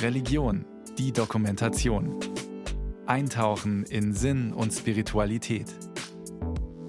Religion, 0.00 0.64
die 0.98 1.12
Dokumentation. 1.12 2.18
Eintauchen 3.06 3.84
in 3.84 4.12
Sinn 4.12 4.52
und 4.52 4.72
Spiritualität. 4.72 5.66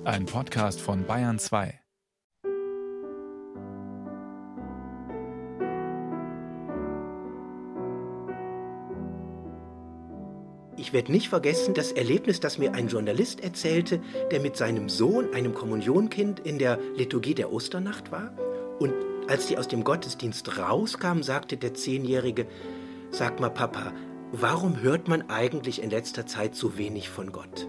Ein 0.04 0.26
Podcast 0.26 0.82
von 0.82 1.06
Bayern 1.06 1.40
2. 1.40 1.80
Ich 10.78 10.92
werde 10.92 11.12
nicht 11.12 11.30
vergessen 11.30 11.74
das 11.74 11.92
Erlebnis, 11.92 12.40
das 12.40 12.58
mir 12.58 12.74
ein 12.74 12.88
Journalist 12.88 13.42
erzählte, 13.42 14.02
der 14.32 14.42
mit 14.42 14.58
seinem 14.58 14.90
Sohn, 14.90 15.34
einem 15.34 15.54
Kommunionkind, 15.54 16.40
in 16.40 16.60
der 16.60 16.78
Liturgie 16.96 17.34
der 17.34 17.52
Osternacht 17.52 18.12
war. 18.12 18.32
Und 18.80 18.94
als 19.28 19.48
die 19.48 19.58
aus 19.58 19.68
dem 19.68 19.84
Gottesdienst 19.84 20.58
rauskamen, 20.58 21.24
sagte 21.24 21.58
der 21.58 21.74
Zehnjährige, 21.74 22.48
Sag 23.12 23.40
mal, 23.40 23.50
Papa, 23.50 23.94
warum 24.32 24.82
hört 24.82 25.08
man 25.08 25.30
eigentlich 25.30 25.82
in 25.82 25.90
letzter 25.90 26.26
Zeit 26.26 26.56
so 26.56 26.78
wenig 26.78 27.10
von 27.10 27.32
Gott? 27.32 27.68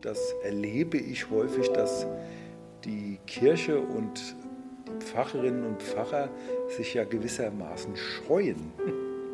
Das 0.00 0.34
erlebe 0.42 0.96
ich 0.96 1.30
häufig, 1.30 1.68
dass 1.68 2.06
die 2.84 3.18
Kirche 3.26 3.78
und 3.78 4.36
die 4.86 5.04
Pfarrerinnen 5.04 5.64
und 5.64 5.82
Pfarrer 5.82 6.30
sich 6.68 6.94
ja 6.94 7.04
gewissermaßen 7.04 7.96
scheuen, 7.96 8.72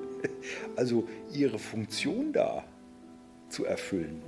also 0.76 1.06
ihre 1.32 1.58
Funktion 1.58 2.32
da 2.32 2.64
zu 3.48 3.66
erfüllen. 3.66 4.22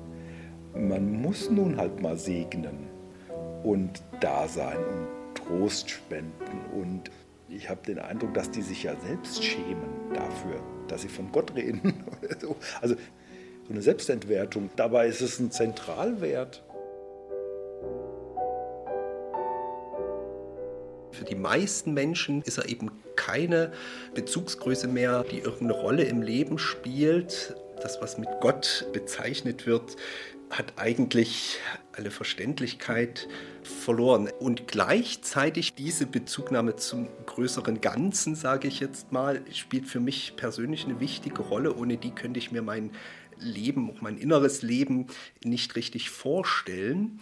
Man 0.74 1.23
muss 1.23 1.51
nun 1.51 1.77
halt 1.77 2.02
mal 2.02 2.16
segnen 2.16 2.88
und 3.62 4.02
da 4.20 4.48
sein 4.48 4.78
und 4.78 5.34
Trost 5.34 5.88
spenden. 5.88 6.60
Und 6.74 7.10
ich 7.48 7.69
habe 7.69 7.80
den 7.87 7.98
Eindruck, 7.98 8.35
dass 8.35 8.51
die 8.51 8.62
sich 8.62 8.82
ja 8.82 8.95
selbst 9.07 9.43
schämen 9.45 10.13
dafür, 10.13 10.60
dass 10.88 11.02
sie 11.02 11.09
von 11.09 11.30
Gott 11.32 11.54
reden. 11.54 12.04
Also 12.80 12.96
so 13.66 13.73
eine 13.73 13.82
Selbstentwertung. 13.82 14.71
Dabei 14.76 15.07
ist 15.07 15.23
es 15.23 15.38
ein 15.38 15.51
Zentralwert. 15.51 16.63
Für 21.13 21.24
die 21.24 21.37
meisten 21.37 21.95
Menschen 21.95 22.43
ist 22.43 22.59
er 22.59 22.68
eben 22.68 22.91
keine 23.16 23.73
Bezugsgröße 24.15 24.88
mehr, 24.88 25.24
die 25.24 25.38
irgendeine 25.38 25.80
Rolle 25.80 26.02
im 26.02 26.20
Leben 26.20 26.59
spielt. 26.59 27.57
Das, 27.80 28.02
was 28.02 28.18
mit 28.18 28.29
Gott 28.41 28.87
bezeichnet 28.93 29.66
wird, 29.66 29.96
hat 30.50 30.74
eigentlich 30.76 31.59
alle 31.92 32.10
Verständlichkeit 32.10 33.28
verloren. 33.62 34.30
Und 34.38 34.68
gleichzeitig 34.68 35.74
diese 35.74 36.06
Bezugnahme 36.06 36.76
zum 36.76 37.09
größeren 37.26 37.80
Ganzen, 37.80 38.34
sage 38.34 38.68
ich 38.68 38.80
jetzt 38.80 39.12
mal, 39.12 39.42
spielt 39.52 39.86
für 39.86 40.01
mich 40.01 40.34
persönlich 40.36 40.84
eine 40.84 41.01
wichtige 41.01 41.42
Rolle. 41.42 41.74
Ohne 41.74 41.96
die 41.96 42.10
könnte 42.10 42.38
ich 42.38 42.52
mir 42.52 42.62
mein 42.62 42.90
Leben, 43.38 43.90
auch 43.90 44.01
mein 44.01 44.18
inneres 44.18 44.62
Leben 44.62 45.06
nicht 45.42 45.76
richtig 45.76 46.10
vorstellen. 46.10 47.20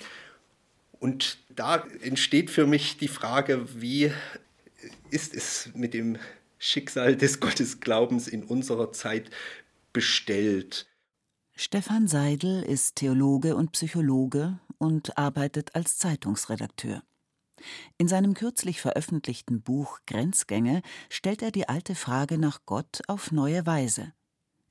Und 1.00 1.38
da 1.48 1.84
entsteht 2.00 2.50
für 2.50 2.66
mich 2.66 2.96
die 2.96 3.08
Frage, 3.08 3.66
wie 3.80 4.12
ist 5.10 5.34
es 5.34 5.70
mit 5.74 5.94
dem 5.94 6.18
Schicksal 6.58 7.16
des 7.16 7.40
Gottesglaubens 7.40 8.28
in 8.28 8.44
unserer 8.44 8.92
Zeit 8.92 9.30
bestellt? 9.92 10.86
Stefan 11.64 12.08
Seidel 12.08 12.64
ist 12.64 12.96
Theologe 12.96 13.54
und 13.54 13.70
Psychologe 13.70 14.58
und 14.78 15.16
arbeitet 15.16 15.76
als 15.76 15.96
Zeitungsredakteur. 15.96 17.04
In 17.98 18.08
seinem 18.08 18.34
kürzlich 18.34 18.80
veröffentlichten 18.80 19.62
Buch 19.62 20.00
Grenzgänge 20.08 20.82
stellt 21.08 21.40
er 21.40 21.52
die 21.52 21.68
alte 21.68 21.94
Frage 21.94 22.36
nach 22.36 22.62
Gott 22.66 23.02
auf 23.06 23.30
neue 23.30 23.64
Weise. 23.64 24.12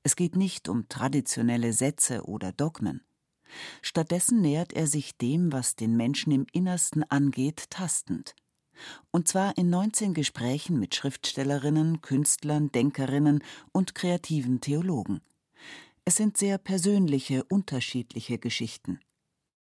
Es 0.03 0.17
geht 0.17 0.35
nicht 0.35 0.67
um 0.67 0.89
traditionelle 0.89 1.71
Sätze 1.71 2.25
oder 2.25 2.51
Dogmen. 2.51 3.05
Stattdessen 3.81 4.41
nähert 4.41 4.73
er 4.73 4.85
sich 4.85 5.17
dem, 5.17 5.53
was 5.53 5.77
den 5.77 5.95
Menschen 5.95 6.33
im 6.33 6.45
Innersten 6.51 7.09
angeht, 7.09 7.69
tastend. 7.69 8.35
Und 9.11 9.29
zwar 9.29 9.57
in 9.57 9.69
19 9.69 10.13
Gesprächen 10.13 10.77
mit 10.77 10.93
Schriftstellerinnen, 10.93 12.01
Künstlern, 12.01 12.69
Denkerinnen 12.69 13.41
und 13.71 13.95
kreativen 13.95 14.59
Theologen. 14.59 15.21
Es 16.03 16.15
sind 16.15 16.35
sehr 16.35 16.57
persönliche, 16.57 17.43
unterschiedliche 17.43 18.39
Geschichten. 18.39 18.99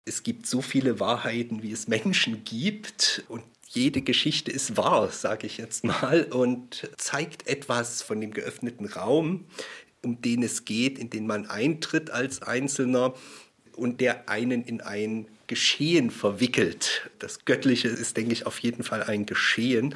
Es 0.06 0.24
gibt 0.24 0.46
so 0.46 0.62
viele 0.62 1.00
Wahrheiten, 1.00 1.64
wie 1.64 1.72
es 1.72 1.88
Menschen 1.88 2.44
gibt 2.44 3.24
und 3.28 3.44
jede 3.68 4.02
Geschichte 4.02 4.52
ist 4.52 4.78
wahr, 4.78 5.10
sage 5.10 5.48
ich 5.48 5.58
jetzt 5.58 5.84
mal, 5.84 6.24
und 6.24 6.90
zeigt 6.98 7.48
etwas 7.48 8.02
von 8.02 8.22
dem 8.22 8.32
geöffneten 8.32 8.86
Raum, 8.86 9.46
um 10.04 10.22
den 10.22 10.44
es 10.44 10.64
geht, 10.64 10.98
in 10.98 11.10
den 11.10 11.28
man 11.28 11.48
eintritt 11.48 12.12
als 12.12 12.42
Einzelner 12.42 13.14
und 13.76 14.00
der 14.00 14.30
einen 14.30 14.64
in 14.64 14.80
ein 14.82 15.28
Geschehen 15.48 16.12
verwickelt. 16.12 17.10
Das 17.20 17.46
Göttliche 17.46 17.90
ist, 17.90 18.16
denke 18.16 18.34
ich, 18.34 18.46
auf 18.46 18.60
jeden 18.60 18.84
Fall 18.84 19.04
ein 19.04 19.26
Geschehen 19.26 19.96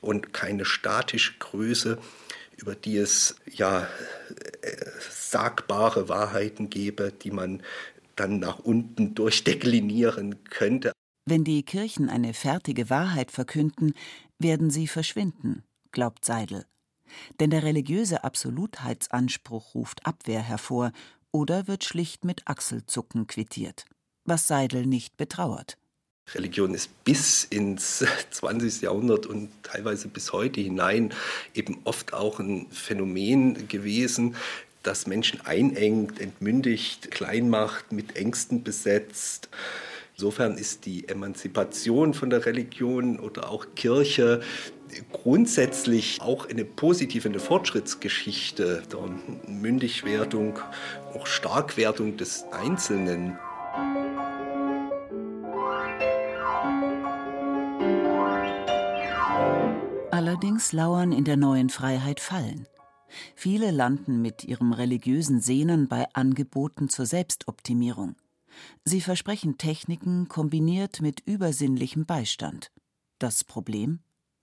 und 0.00 0.32
keine 0.32 0.64
statische 0.64 1.34
Größe, 1.38 1.98
über 2.56 2.74
die 2.74 2.96
es 2.96 3.36
ja 3.46 3.88
sagbare 5.10 6.08
Wahrheiten 6.08 6.70
gäbe, 6.70 7.12
die 7.12 7.30
man 7.30 7.62
dann 8.16 8.38
nach 8.38 8.58
unten 8.58 9.14
durchdeklinieren 9.14 10.44
könnte. 10.44 10.92
Wenn 11.26 11.44
die 11.44 11.62
Kirchen 11.64 12.08
eine 12.08 12.34
fertige 12.34 12.88
Wahrheit 12.88 13.30
verkünden, 13.30 13.94
werden 14.38 14.70
sie 14.70 14.86
verschwinden, 14.86 15.64
glaubt 15.92 16.24
Seidel. 16.24 16.64
Denn 17.40 17.50
der 17.50 17.62
religiöse 17.62 18.24
Absolutheitsanspruch 18.24 19.74
ruft 19.74 20.06
Abwehr 20.06 20.42
hervor 20.42 20.92
oder 21.32 21.66
wird 21.66 21.84
schlicht 21.84 22.24
mit 22.24 22.46
Achselzucken 22.46 23.26
quittiert, 23.26 23.84
was 24.24 24.46
Seidel 24.46 24.86
nicht 24.86 25.16
betrauert. 25.16 25.76
Religion 26.34 26.74
ist 26.74 27.04
bis 27.04 27.44
ins 27.44 28.04
20. 28.30 28.82
Jahrhundert 28.82 29.26
und 29.26 29.50
teilweise 29.62 30.08
bis 30.08 30.32
heute 30.32 30.60
hinein 30.60 31.14
eben 31.54 31.78
oft 31.84 32.12
auch 32.12 32.40
ein 32.40 32.66
Phänomen 32.70 33.68
gewesen, 33.68 34.36
das 34.82 35.06
Menschen 35.06 35.40
einengt, 35.44 36.20
entmündigt, 36.20 37.10
klein 37.10 37.48
macht, 37.48 37.92
mit 37.92 38.16
Ängsten 38.16 38.62
besetzt. 38.62 39.48
Insofern 40.14 40.56
ist 40.56 40.86
die 40.86 41.08
Emanzipation 41.08 42.14
von 42.14 42.30
der 42.30 42.46
Religion 42.46 43.20
oder 43.20 43.50
auch 43.50 43.66
Kirche 43.74 44.40
grundsätzlich 45.12 46.22
auch 46.22 46.48
eine 46.48 46.64
positive, 46.64 47.28
eine 47.28 47.40
Fortschrittsgeschichte 47.40 48.82
der 48.90 49.50
Mündigwerdung, 49.50 50.58
auch 51.14 51.26
Starkwerdung 51.26 52.16
des 52.16 52.44
Einzelnen. 52.52 53.38
Allerdings 60.36 60.74
lauern 60.74 61.12
in 61.12 61.24
der 61.24 61.38
neuen 61.38 61.70
Freiheit 61.70 62.20
Fallen. 62.20 62.66
Viele 63.34 63.70
landen 63.70 64.20
mit 64.20 64.44
ihrem 64.44 64.74
religiösen 64.74 65.40
Sehnen 65.40 65.88
bei 65.88 66.04
Angeboten 66.12 66.90
zur 66.90 67.06
Selbstoptimierung. 67.06 68.16
Sie 68.84 69.00
versprechen 69.00 69.56
Techniken 69.56 70.28
kombiniert 70.28 71.00
mit 71.00 71.20
übersinnlichem 71.24 72.04
Beistand. 72.04 72.70
Das 73.18 73.44
Problem? 73.44 74.00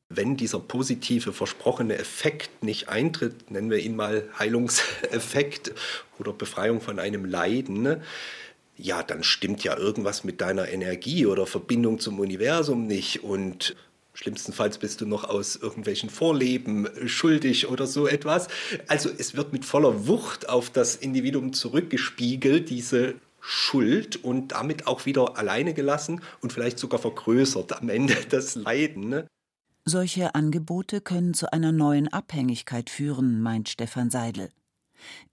wenn 0.09 0.35
dieser 0.37 0.59
positive 0.59 1.33
versprochene 1.33 1.95
Effekt 1.95 2.63
nicht 2.63 2.89
eintritt, 2.89 3.49
nennen 3.49 3.71
wir 3.71 3.79
ihn 3.79 3.95
mal 3.95 4.29
Heilungseffekt 4.37 5.73
oder 6.19 6.33
Befreiung 6.33 6.81
von 6.81 6.99
einem 6.99 7.25
Leiden, 7.25 7.81
ne, 7.81 8.01
ja, 8.77 9.01
dann 9.01 9.23
stimmt 9.23 9.63
ja 9.63 9.77
irgendwas 9.77 10.23
mit 10.23 10.41
deiner 10.41 10.69
Energie 10.69 11.25
oder 11.25 11.45
Verbindung 11.45 11.99
zum 11.99 12.19
Universum 12.19 12.85
nicht 12.85 13.23
und 13.23 13.75
Schlimmstenfalls 14.13 14.77
bist 14.77 15.01
du 15.01 15.05
noch 15.07 15.23
aus 15.23 15.55
irgendwelchen 15.55 16.09
Vorleben 16.09 16.87
schuldig 17.07 17.67
oder 17.67 17.87
so 17.87 18.07
etwas. 18.07 18.47
Also 18.87 19.09
es 19.09 19.35
wird 19.35 19.53
mit 19.53 19.65
voller 19.65 20.07
Wucht 20.07 20.49
auf 20.49 20.69
das 20.69 20.95
Individuum 20.95 21.53
zurückgespiegelt, 21.53 22.69
diese 22.69 23.15
Schuld 23.39 24.23
und 24.23 24.53
damit 24.53 24.87
auch 24.87 25.05
wieder 25.05 25.37
alleine 25.37 25.73
gelassen 25.73 26.21
und 26.41 26.53
vielleicht 26.53 26.79
sogar 26.79 26.99
vergrößert 26.99 27.81
am 27.81 27.89
Ende 27.89 28.15
das 28.29 28.55
Leiden. 28.55 29.09
Ne? 29.09 29.27
Solche 29.83 30.33
Angebote 30.35 31.01
können 31.01 31.33
zu 31.33 31.51
einer 31.51 31.71
neuen 31.71 32.07
Abhängigkeit 32.07 32.89
führen, 32.89 33.41
meint 33.41 33.67
Stefan 33.67 34.11
Seidel. 34.11 34.49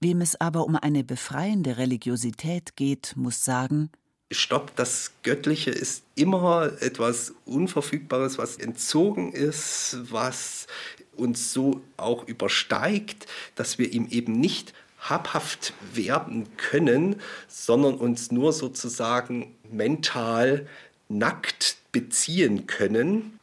Wem 0.00 0.20
es 0.22 0.40
aber 0.40 0.64
um 0.64 0.74
eine 0.74 1.04
befreiende 1.04 1.76
Religiosität 1.76 2.74
geht, 2.74 3.14
muss 3.16 3.44
sagen, 3.44 3.90
Stopp, 4.30 4.76
das 4.76 5.12
Göttliche 5.22 5.70
ist 5.70 6.04
immer 6.14 6.72
etwas 6.80 7.34
Unverfügbares, 7.46 8.38
was 8.38 8.56
entzogen 8.56 9.32
ist, 9.32 9.98
was 10.10 10.68
uns 11.16 11.52
so 11.52 11.82
auch 11.96 12.26
übersteigt, 12.28 13.26
dass 13.56 13.78
wir 13.78 13.92
ihm 13.92 14.06
eben 14.08 14.32
nicht 14.38 14.72
habhaft 15.00 15.72
werden 15.94 16.46
können, 16.56 17.16
sondern 17.48 17.94
uns 17.94 18.30
nur 18.30 18.52
sozusagen 18.52 19.56
mental 19.70 20.66
nackt 21.08 21.76
beziehen 21.90 22.66
können. 22.66 23.38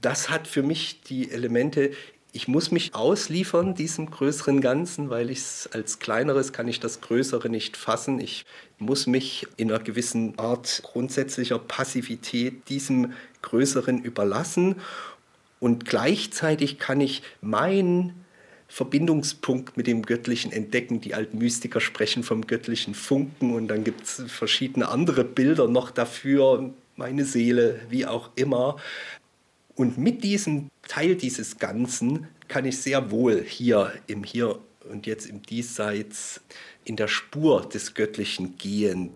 Das 0.00 0.30
hat 0.30 0.48
für 0.48 0.62
mich 0.62 1.02
die 1.02 1.30
Elemente, 1.30 1.92
ich 2.34 2.48
muss 2.48 2.72
mich 2.72 2.96
ausliefern 2.96 3.76
diesem 3.76 4.10
größeren 4.10 4.60
Ganzen, 4.60 5.08
weil 5.08 5.30
ich 5.30 5.38
es 5.38 5.68
als 5.72 6.00
kleineres 6.00 6.52
kann 6.52 6.66
ich 6.66 6.80
das 6.80 7.00
Größere 7.00 7.48
nicht 7.48 7.76
fassen. 7.76 8.18
Ich 8.18 8.44
muss 8.78 9.06
mich 9.06 9.46
in 9.56 9.70
einer 9.70 9.82
gewissen 9.82 10.36
Art 10.36 10.82
grundsätzlicher 10.82 11.60
Passivität 11.60 12.68
diesem 12.68 13.12
Größeren 13.42 14.02
überlassen 14.02 14.80
und 15.60 15.84
gleichzeitig 15.84 16.80
kann 16.80 17.00
ich 17.00 17.22
meinen 17.40 18.24
Verbindungspunkt 18.66 19.76
mit 19.76 19.86
dem 19.86 20.02
Göttlichen 20.02 20.50
entdecken. 20.50 21.00
Die 21.00 21.14
alten 21.14 21.38
Mystiker 21.38 21.80
sprechen 21.80 22.24
vom 22.24 22.48
göttlichen 22.48 22.94
Funken 22.94 23.54
und 23.54 23.68
dann 23.68 23.84
gibt 23.84 24.02
es 24.02 24.24
verschiedene 24.26 24.88
andere 24.88 25.22
Bilder 25.22 25.68
noch 25.68 25.92
dafür, 25.92 26.70
meine 26.96 27.24
Seele, 27.24 27.80
wie 27.90 28.06
auch 28.06 28.30
immer. 28.34 28.76
Und 29.76 29.98
mit 29.98 30.22
diesem 30.22 30.70
Teil 30.86 31.16
dieses 31.16 31.58
Ganzen 31.58 32.28
kann 32.46 32.64
ich 32.64 32.78
sehr 32.78 33.10
wohl 33.10 33.42
hier 33.42 33.92
im 34.06 34.22
Hier 34.22 34.60
und 34.88 35.06
jetzt 35.06 35.26
im 35.26 35.42
Diesseits 35.42 36.40
in 36.84 36.96
der 36.96 37.08
Spur 37.08 37.68
des 37.68 37.94
Göttlichen 37.94 38.56
gehen. 38.56 39.10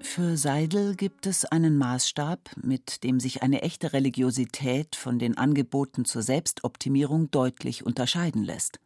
Für 0.00 0.36
Seidel 0.36 0.96
gibt 0.96 1.26
es 1.26 1.44
einen 1.44 1.78
Maßstab, 1.78 2.50
mit 2.60 3.04
dem 3.04 3.20
sich 3.20 3.42
eine 3.42 3.62
echte 3.62 3.92
Religiosität 3.92 4.96
von 4.96 5.20
den 5.20 5.38
Angeboten 5.38 6.04
zur 6.04 6.22
Selbstoptimierung 6.22 7.30
deutlich 7.30 7.86
unterscheiden 7.86 8.42
lässt. 8.42 8.80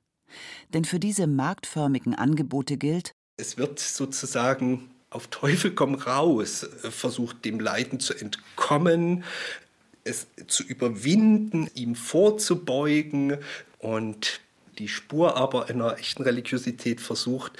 Denn 0.72 0.84
für 0.84 0.98
diese 0.98 1.26
marktförmigen 1.26 2.14
Angebote 2.14 2.76
gilt, 2.76 3.12
es 3.36 3.56
wird 3.56 3.80
sozusagen 3.80 4.90
auf 5.10 5.26
Teufel 5.28 5.72
komm 5.72 5.94
raus 5.94 6.62
äh, 6.62 6.90
versucht, 6.90 7.44
dem 7.44 7.60
Leiden 7.60 8.00
zu 8.00 8.14
entkommen, 8.14 9.24
es 10.04 10.26
zu 10.46 10.64
überwinden, 10.64 11.68
ihm 11.74 11.94
vorzubeugen. 11.94 13.38
Und 13.78 14.40
die 14.78 14.88
Spur 14.88 15.36
aber 15.36 15.68
einer 15.68 15.98
echten 15.98 16.22
Religiosität 16.22 17.00
versucht, 17.00 17.52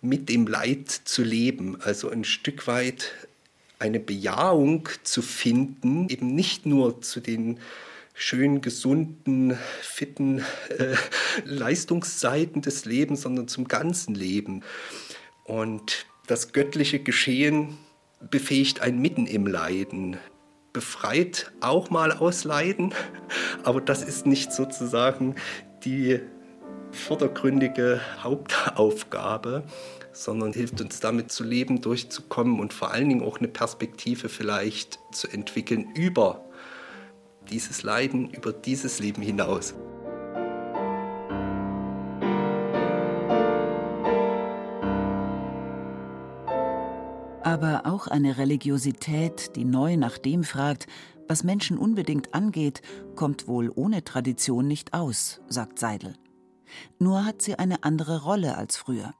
mit 0.00 0.28
dem 0.28 0.46
Leid 0.46 0.90
zu 0.90 1.22
leben, 1.22 1.80
also 1.80 2.10
ein 2.10 2.24
Stück 2.24 2.66
weit 2.66 3.12
eine 3.80 4.00
Bejahung 4.00 4.88
zu 5.02 5.22
finden, 5.22 6.08
eben 6.08 6.34
nicht 6.34 6.66
nur 6.66 7.00
zu 7.00 7.20
den 7.20 7.58
schön 8.18 8.60
gesunden, 8.60 9.56
fitten 9.80 10.40
äh, 10.76 10.96
Leistungsseiten 11.44 12.62
des 12.62 12.84
Lebens, 12.84 13.22
sondern 13.22 13.46
zum 13.46 13.68
ganzen 13.68 14.14
Leben. 14.14 14.64
Und 15.44 16.06
das 16.26 16.52
göttliche 16.52 16.98
Geschehen 16.98 17.78
befähigt 18.30 18.80
einen 18.80 19.00
mitten 19.00 19.26
im 19.26 19.46
Leiden, 19.46 20.16
befreit 20.72 21.52
auch 21.60 21.90
mal 21.90 22.12
aus 22.12 22.42
Leiden, 22.42 22.92
aber 23.62 23.80
das 23.80 24.02
ist 24.02 24.26
nicht 24.26 24.52
sozusagen 24.52 25.36
die 25.84 26.20
vordergründige 26.90 28.00
Hauptaufgabe, 28.20 29.62
sondern 30.12 30.52
hilft 30.52 30.80
uns 30.80 30.98
damit 30.98 31.30
zu 31.30 31.44
leben, 31.44 31.80
durchzukommen 31.80 32.58
und 32.58 32.72
vor 32.72 32.90
allen 32.90 33.08
Dingen 33.08 33.22
auch 33.22 33.38
eine 33.38 33.48
Perspektive 33.48 34.28
vielleicht 34.28 34.98
zu 35.12 35.28
entwickeln 35.28 35.92
über 35.94 36.47
dieses 37.48 37.82
Leiden, 37.82 38.30
über 38.30 38.52
dieses 38.52 39.00
Leben 39.00 39.22
hinaus. 39.22 39.74
Aber 47.42 47.86
auch 47.86 48.06
eine 48.06 48.36
Religiosität, 48.36 49.56
die 49.56 49.64
neu 49.64 49.96
nach 49.96 50.18
dem 50.18 50.44
fragt, 50.44 50.86
was 51.28 51.44
Menschen 51.44 51.78
unbedingt 51.78 52.34
angeht, 52.34 52.82
kommt 53.16 53.48
wohl 53.48 53.72
ohne 53.74 54.04
Tradition 54.04 54.66
nicht 54.66 54.94
aus, 54.94 55.40
sagt 55.48 55.78
Seidel. 55.78 56.14
Nur 56.98 57.24
hat 57.24 57.42
sie 57.42 57.58
eine 57.58 57.84
andere 57.84 58.22
Rolle 58.22 58.56
als 58.56 58.76
früher. 58.76 59.14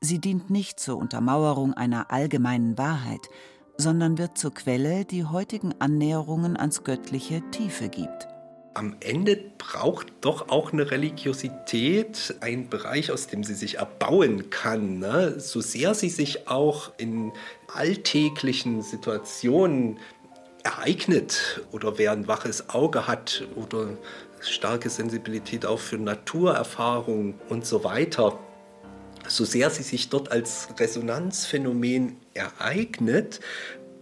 Sie 0.00 0.18
dient 0.20 0.50
nicht 0.50 0.80
zur 0.80 0.98
Untermauerung 0.98 1.74
einer 1.74 2.10
allgemeinen 2.10 2.76
Wahrheit, 2.78 3.28
sondern 3.78 4.18
wird 4.18 4.38
zur 4.38 4.54
Quelle, 4.54 5.04
die 5.04 5.24
heutigen 5.24 5.74
Annäherungen 5.78 6.56
ans 6.56 6.84
Göttliche 6.84 7.42
Tiefe 7.50 7.88
gibt. 7.88 8.28
Am 8.74 8.94
Ende 9.00 9.38
braucht 9.56 10.08
doch 10.20 10.50
auch 10.50 10.72
eine 10.72 10.90
Religiosität 10.90 12.34
einen 12.40 12.68
Bereich, 12.68 13.10
aus 13.10 13.26
dem 13.26 13.42
sie 13.42 13.54
sich 13.54 13.78
erbauen 13.78 14.50
kann. 14.50 14.98
Ne? 14.98 15.40
So 15.40 15.62
sehr 15.62 15.94
sie 15.94 16.10
sich 16.10 16.46
auch 16.46 16.92
in 16.98 17.32
alltäglichen 17.74 18.82
Situationen 18.82 19.98
ereignet 20.62 21.62
oder 21.72 21.96
wer 21.96 22.12
ein 22.12 22.28
waches 22.28 22.68
Auge 22.68 23.06
hat 23.06 23.46
oder 23.54 23.88
starke 24.40 24.90
Sensibilität 24.90 25.64
auch 25.64 25.78
für 25.78 25.96
Naturerfahrungen 25.96 27.34
und 27.48 27.64
so 27.64 27.84
weiter, 27.84 28.38
so 29.28 29.44
sehr 29.44 29.70
sie 29.70 29.82
sich 29.82 30.08
dort 30.08 30.30
als 30.30 30.68
Resonanzphänomen 30.78 32.16
ereignet, 32.34 33.40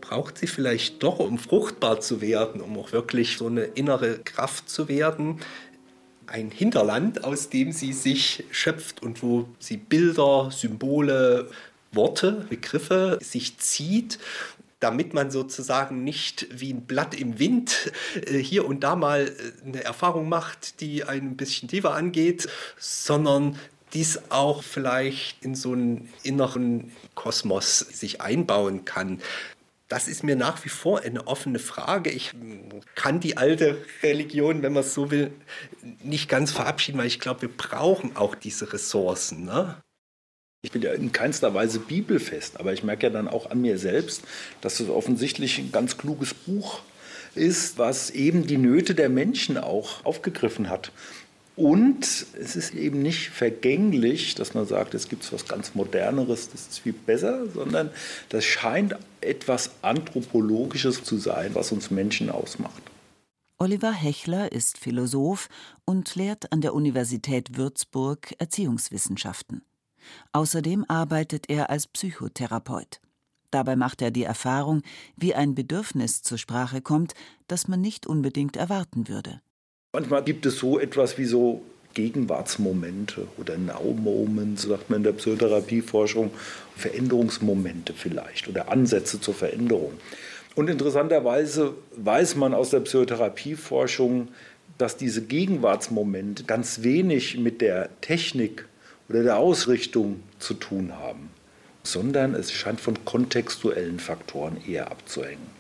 braucht 0.01 0.39
sie 0.39 0.47
vielleicht 0.47 1.03
doch, 1.03 1.19
um 1.19 1.39
fruchtbar 1.39 2.01
zu 2.01 2.21
werden, 2.21 2.61
um 2.61 2.79
auch 2.79 2.93
wirklich 2.93 3.39
so 3.39 3.47
eine 3.47 3.63
innere 3.63 4.19
Kraft 4.19 4.69
zu 4.69 4.89
werden, 4.89 5.41
ein 6.27 6.51
Hinterland, 6.51 7.25
aus 7.25 7.49
dem 7.51 7.73
sie 7.73 7.93
sich 7.93 8.45
schöpft 8.51 9.03
und 9.03 9.23
wo 9.23 9.49
sie 9.59 9.77
Bilder, 9.77 10.51
Symbole, 10.51 11.51
Worte, 11.93 12.47
Begriffe 12.49 13.19
sich 13.23 13.59
zieht 13.59 14.19
damit 14.85 15.15
man 15.15 15.31
sozusagen 15.31 16.05
nicht 16.05 16.47
wie 16.51 16.71
ein 16.71 16.83
Blatt 16.83 17.19
im 17.19 17.39
Wind 17.39 17.91
äh, 18.27 18.37
hier 18.37 18.67
und 18.67 18.85
da 18.85 18.97
mal 18.97 19.29
äh, 19.29 19.67
eine 19.67 19.83
Erfahrung 19.83 20.29
macht, 20.29 20.83
die 20.83 21.05
ein 21.05 21.39
bisschen 21.39 21.71
tiefer 21.71 21.95
angeht, 21.95 22.49
sondern 22.79 23.59
dies 23.95 24.21
auch 24.31 24.63
vielleicht 24.63 25.45
in 25.45 25.55
so 25.55 25.73
einen 25.73 26.09
inneren 26.23 26.93
Kosmos 27.15 27.79
sich 27.79 28.21
einbauen 28.21 28.85
kann. 28.85 29.21
Das 29.89 30.09
ist 30.09 30.25
mir 30.25 30.35
nach 30.35 30.65
wie 30.65 30.71
vor 30.71 31.03
eine 31.03 31.27
offene 31.27 31.59
Frage. 31.59 32.11
Ich 32.11 32.33
kann 32.95 33.21
die 33.21 33.37
alte 33.37 33.85
Religion, 34.03 34.63
wenn 34.63 34.73
man 34.73 34.83
es 34.83 34.95
so 34.95 35.11
will, 35.11 35.31
nicht 36.03 36.29
ganz 36.29 36.51
verabschieden, 36.51 36.99
weil 36.99 37.07
ich 37.07 37.21
glaube, 37.21 37.43
wir 37.43 37.57
brauchen 37.57 38.17
auch 38.17 38.35
diese 38.35 38.73
Ressourcen. 38.73 39.45
Ne? 39.45 39.77
Ich 40.63 40.73
bin 40.73 40.81
ja 40.81 40.93
in 40.93 41.13
keinster 41.13 41.53
Weise 41.53 41.79
bibelfest, 41.79 42.59
aber 42.59 42.73
ich 42.73 42.83
merke 42.83 43.07
ja 43.07 43.11
dann 43.11 43.29
auch 43.29 43.51
an 43.51 43.61
mir 43.61 43.79
selbst, 43.79 44.23
dass 44.63 44.81
es 44.81 44.89
offensichtlich 44.89 45.59
ein 45.59 45.71
ganz 45.71 45.99
kluges 45.99 46.33
Buch 46.33 46.81
ist, 47.35 47.79
was 47.79 48.11
eben 48.11 48.47
die 48.47 48.57
Nöte 48.57 48.95
der 48.95 49.11
Menschen 49.11 49.59
auch 49.59 50.05
aufgegriffen 50.05 50.71
hat. 50.71 50.93
Und 51.57 52.27
es 52.41 52.57
ist 52.57 52.75
eben 52.75 53.01
nicht 53.01 53.31
vergänglich, 53.31 54.35
dass 54.35 54.55
man 54.55 54.67
sagt, 54.67 54.95
es 54.95 55.09
gibt 55.09 55.33
was 55.33 55.47
ganz 55.47 55.75
Moderneres, 55.75 56.51
das 56.51 56.63
ist 56.63 56.81
viel 56.81 56.93
besser, 56.93 57.49
sondern 57.49 57.91
das 58.29 58.45
scheint 58.45 58.97
etwas 59.21 59.71
Anthropologisches 59.83 61.05
zu 61.05 61.17
sein, 61.17 61.55
was 61.55 61.71
uns 61.71 61.93
Menschen 61.93 62.29
ausmacht. 62.29 62.83
Oliver 63.57 63.93
Hechler 63.93 64.51
ist 64.51 64.79
Philosoph 64.79 65.49
und 65.85 66.17
lehrt 66.17 66.53
an 66.53 66.61
der 66.61 66.75
Universität 66.75 67.57
Würzburg 67.57 68.35
Erziehungswissenschaften. 68.39 69.63
Außerdem 70.33 70.85
arbeitet 70.89 71.49
er 71.49 71.71
als 71.71 71.87
Psychotherapeut. 71.87 73.01
Dabei 73.53 73.77
macht 73.77 74.03
er 74.03 74.11
die 74.11 74.25
Erfahrung, 74.25 74.83
wie 75.17 75.37
ein 75.37 75.55
Bedürfnis 75.55 76.23
zur 76.23 76.39
Sprache 76.39 76.83
kommt, 76.83 77.15
das 77.47 77.69
man 77.69 77.81
nicht 77.81 78.09
unbedingt 78.09 78.57
erwarten 78.57 79.07
würde. 79.07 79.41
Manchmal 79.95 80.25
gibt 80.25 80.45
es 80.45 80.59
so 80.59 80.81
etwas 80.81 81.19
wie 81.19 81.25
so 81.25 81.63
Gegenwartsmomente 81.95 83.29
oder 83.39 83.57
Now-Moments, 83.57 84.63
sagt 84.63 84.91
man 84.91 84.97
in 84.99 85.05
der 85.05 85.13
Psychotherapieforschung, 85.13 86.33
Veränderungsmomente 86.77 87.93
vielleicht 87.95 88.49
oder 88.49 88.73
Ansätze 88.73 89.21
zur 89.21 89.35
Veränderung. 89.35 89.93
Und 90.57 90.69
interessanterweise 90.69 91.75
weiß 91.95 92.35
man 92.35 92.55
aus 92.55 92.71
der 92.71 92.81
Psychotherapieforschung, 92.81 94.31
dass 94.79 94.97
diese 94.97 95.23
Gegenwartsmomente 95.23 96.43
ganz 96.43 96.83
wenig 96.83 97.39
mit 97.39 97.61
der 97.61 97.89
Technik 98.01 98.67
oder 99.09 99.23
der 99.23 99.39
Ausrichtung 99.39 100.25
zu 100.41 100.55
tun 100.55 100.93
haben, 100.99 101.31
sondern 101.85 102.35
es 102.35 102.51
scheint 102.51 102.81
von 102.81 103.05
kontextuellen 103.05 104.01
Faktoren 104.01 104.57
eher 104.67 104.91
abzuhängen. 104.91 105.54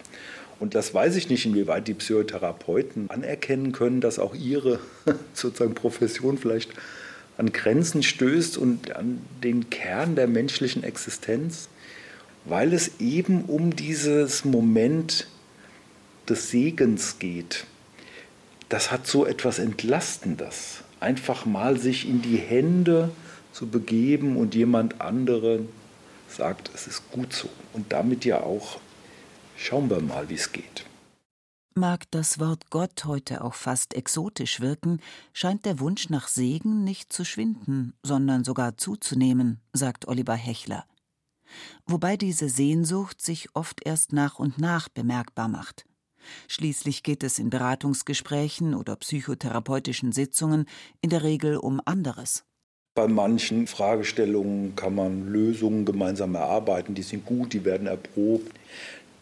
Und 0.60 0.74
das 0.74 0.94
weiß 0.94 1.16
ich 1.16 1.28
nicht, 1.28 1.46
inwieweit 1.46 1.88
die 1.88 1.94
Psychotherapeuten 1.94 3.10
anerkennen 3.10 3.72
können, 3.72 4.00
dass 4.00 4.18
auch 4.18 4.34
ihre 4.34 4.78
sozusagen 5.34 5.74
Profession 5.74 6.38
vielleicht 6.38 6.70
an 7.36 7.52
Grenzen 7.52 8.02
stößt 8.02 8.56
und 8.58 8.94
an 8.94 9.20
den 9.42 9.68
Kern 9.70 10.14
der 10.14 10.28
menschlichen 10.28 10.84
Existenz, 10.84 11.68
weil 12.44 12.72
es 12.72 13.00
eben 13.00 13.44
um 13.44 13.74
dieses 13.74 14.44
Moment 14.44 15.26
des 16.28 16.50
Segens 16.50 17.18
geht. 17.18 17.64
Das 18.68 18.90
hat 18.90 19.06
so 19.06 19.26
etwas 19.26 19.58
Entlastendes. 19.58 20.82
einfach 21.00 21.44
mal 21.44 21.78
sich 21.78 22.08
in 22.08 22.22
die 22.22 22.38
Hände 22.38 23.10
zu 23.52 23.66
begeben 23.66 24.36
und 24.36 24.54
jemand 24.54 25.00
anderen 25.00 25.68
sagt, 26.28 26.70
es 26.74 26.86
ist 26.86 27.10
gut 27.10 27.32
so. 27.32 27.48
Und 27.72 27.92
damit 27.92 28.24
ja 28.24 28.40
auch, 28.40 28.78
schauen 29.56 29.90
wir 29.90 30.00
mal, 30.00 30.28
wie 30.28 30.34
es 30.34 30.52
geht. 30.52 30.84
Mag 31.76 32.08
das 32.12 32.38
Wort 32.38 32.70
Gott 32.70 33.04
heute 33.04 33.42
auch 33.42 33.54
fast 33.54 33.94
exotisch 33.94 34.60
wirken, 34.60 35.00
scheint 35.32 35.64
der 35.64 35.80
Wunsch 35.80 36.08
nach 36.08 36.28
Segen 36.28 36.84
nicht 36.84 37.12
zu 37.12 37.24
schwinden, 37.24 37.94
sondern 38.04 38.44
sogar 38.44 38.76
zuzunehmen, 38.76 39.60
sagt 39.72 40.06
Oliver 40.06 40.36
Hechler. 40.36 40.84
Wobei 41.86 42.16
diese 42.16 42.48
Sehnsucht 42.48 43.20
sich 43.20 43.48
oft 43.54 43.84
erst 43.84 44.12
nach 44.12 44.38
und 44.38 44.58
nach 44.58 44.88
bemerkbar 44.88 45.48
macht. 45.48 45.84
Schließlich 46.48 47.02
geht 47.02 47.22
es 47.22 47.38
in 47.38 47.50
Beratungsgesprächen 47.50 48.74
oder 48.74 48.96
psychotherapeutischen 48.96 50.12
Sitzungen 50.12 50.66
in 51.00 51.10
der 51.10 51.22
Regel 51.22 51.56
um 51.56 51.80
anderes. 51.84 52.44
Bei 52.94 53.08
manchen 53.08 53.66
Fragestellungen 53.66 54.76
kann 54.76 54.94
man 54.94 55.26
Lösungen 55.26 55.84
gemeinsam 55.84 56.36
erarbeiten, 56.36 56.94
die 56.94 57.02
sind 57.02 57.26
gut, 57.26 57.52
die 57.52 57.64
werden 57.64 57.88
erprobt. 57.88 58.52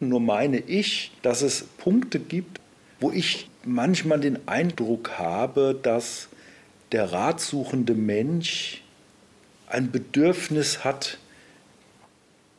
Nur 0.02 0.18
meine 0.18 0.58
ich, 0.58 1.12
dass 1.22 1.42
es 1.42 1.62
Punkte 1.62 2.18
gibt, 2.18 2.60
wo 2.98 3.12
ich 3.12 3.48
manchmal 3.64 4.18
den 4.18 4.48
Eindruck 4.48 5.18
habe, 5.18 5.78
dass 5.80 6.28
der 6.90 7.12
ratsuchende 7.12 7.94
Mensch 7.94 8.82
ein 9.68 9.92
Bedürfnis 9.92 10.82
hat, 10.82 11.18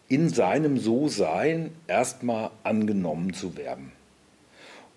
in 0.08 0.30
seinem 0.30 0.78
So-Sein 0.78 1.72
erstmal 1.88 2.52
angenommen 2.64 3.34
zu 3.34 3.58
werden. 3.58 3.92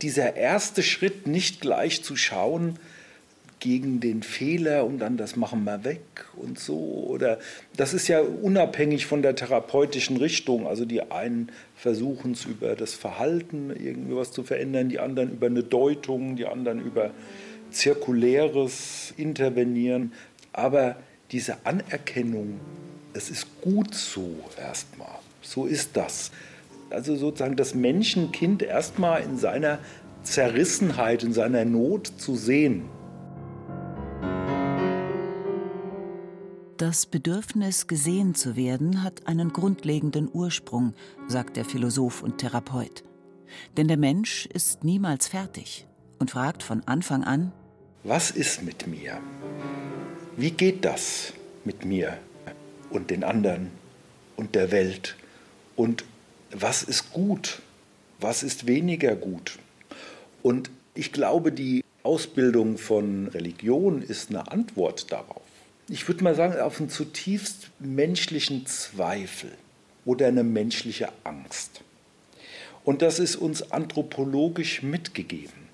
Dieser 0.00 0.36
erste 0.36 0.84
Schritt, 0.84 1.26
nicht 1.26 1.60
gleich 1.60 2.04
zu 2.04 2.14
schauen, 2.14 2.78
gegen 3.58 4.00
den 4.00 4.22
Fehler 4.22 4.84
und 4.84 4.98
dann 4.98 5.16
das 5.16 5.36
machen 5.36 5.64
wir 5.64 5.84
weg 5.84 6.00
und 6.36 6.58
so. 6.58 7.06
Oder 7.08 7.38
das 7.76 7.94
ist 7.94 8.08
ja 8.08 8.20
unabhängig 8.20 9.06
von 9.06 9.22
der 9.22 9.34
therapeutischen 9.34 10.18
Richtung. 10.18 10.66
Also 10.66 10.84
die 10.84 11.10
einen 11.10 11.50
versuchen 11.75 12.32
es 12.32 12.44
über 12.44 12.75
das 12.75 12.94
Verhalten 12.94 13.70
irgendwie 13.70 14.14
was 14.14 14.32
zu 14.32 14.42
verändern, 14.42 14.88
die 14.88 15.00
anderen 15.00 15.32
über 15.32 15.46
eine 15.46 15.62
Deutung, 15.62 16.36
die 16.36 16.46
anderen 16.46 16.84
über 16.84 17.12
zirkuläres 17.70 19.14
Intervenieren. 19.16 20.12
Aber 20.52 20.96
diese 21.32 21.56
Anerkennung, 21.64 22.60
es 23.14 23.30
ist 23.30 23.46
gut 23.62 23.94
so 23.94 24.36
erstmal. 24.58 25.18
So 25.40 25.64
ist 25.64 25.96
das. 25.96 26.30
Also 26.90 27.16
sozusagen 27.16 27.56
das 27.56 27.75
Menschenkind 27.75 28.62
erstmal 28.62 29.22
in 29.22 29.38
seiner 29.38 29.78
Zerrissenheit, 30.22 31.22
in 31.22 31.32
seiner 31.32 31.64
Not 31.64 32.12
zu 32.18 32.36
sehen 32.36 32.84
Das 36.87 37.05
Bedürfnis, 37.05 37.88
gesehen 37.88 38.37
zu 38.37 38.55
werden, 38.55 39.02
hat 39.02 39.26
einen 39.26 39.52
grundlegenden 39.52 40.31
Ursprung, 40.33 40.95
sagt 41.26 41.57
der 41.57 41.64
Philosoph 41.64 42.23
und 42.23 42.38
Therapeut. 42.38 43.02
Denn 43.76 43.88
der 43.88 43.97
Mensch 43.97 44.47
ist 44.47 44.85
niemals 44.85 45.26
fertig 45.26 45.88
und 46.21 46.31
fragt 46.31 46.62
von 46.62 46.85
Anfang 46.87 47.25
an, 47.25 47.50
was 48.05 48.31
ist 48.31 48.62
mit 48.62 48.87
mir? 48.87 49.19
Wie 50.37 50.52
geht 50.52 50.85
das 50.85 51.33
mit 51.64 51.85
mir 51.85 52.19
und 52.90 53.11
den 53.11 53.25
anderen 53.25 53.73
und 54.37 54.55
der 54.55 54.71
Welt? 54.71 55.16
Und 55.75 56.05
was 56.52 56.85
ist 56.85 57.12
gut? 57.12 57.62
Was 58.21 58.45
ist 58.45 58.69
weniger 58.69 59.16
gut? 59.16 59.59
Und 60.45 60.71
ich 60.95 61.12
glaube, 61.12 61.50
die 61.50 61.83
Ausbildung 62.05 62.78
von 62.78 63.26
Religion 63.26 64.02
ist 64.02 64.31
eine 64.31 64.52
Antwort 64.52 65.11
darauf 65.11 65.45
ich 65.88 66.09
würde 66.09 66.25
mal 66.25 66.35
sagen, 66.35 66.59
auf 66.61 66.81
einen 66.81 66.90
zutiefst 66.90 67.71
menschlichen 67.78 68.66
Zweifel 68.66 69.52
oder 70.05 70.26
eine 70.26 70.45
menschliche 70.45 71.09
Angst. 71.25 71.83
Und 72.85 73.02
das 73.02 73.19
ist 73.19 73.37
uns 73.37 73.73
anthropologisch 73.73 74.83
mitgegeben. 74.83 75.66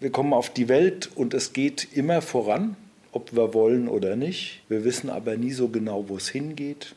Wir 0.00 0.10
kommen 0.10 0.32
auf 0.32 0.50
die 0.50 0.68
Welt 0.68 1.10
und 1.14 1.34
es 1.34 1.52
geht 1.52 1.88
immer 1.92 2.22
voran, 2.22 2.76
ob 3.12 3.34
wir 3.34 3.54
wollen 3.54 3.88
oder 3.88 4.16
nicht. 4.16 4.62
Wir 4.68 4.84
wissen 4.84 5.10
aber 5.10 5.36
nie 5.36 5.52
so 5.52 5.68
genau, 5.68 6.08
wo 6.08 6.16
es 6.16 6.28
hingeht. 6.28 6.94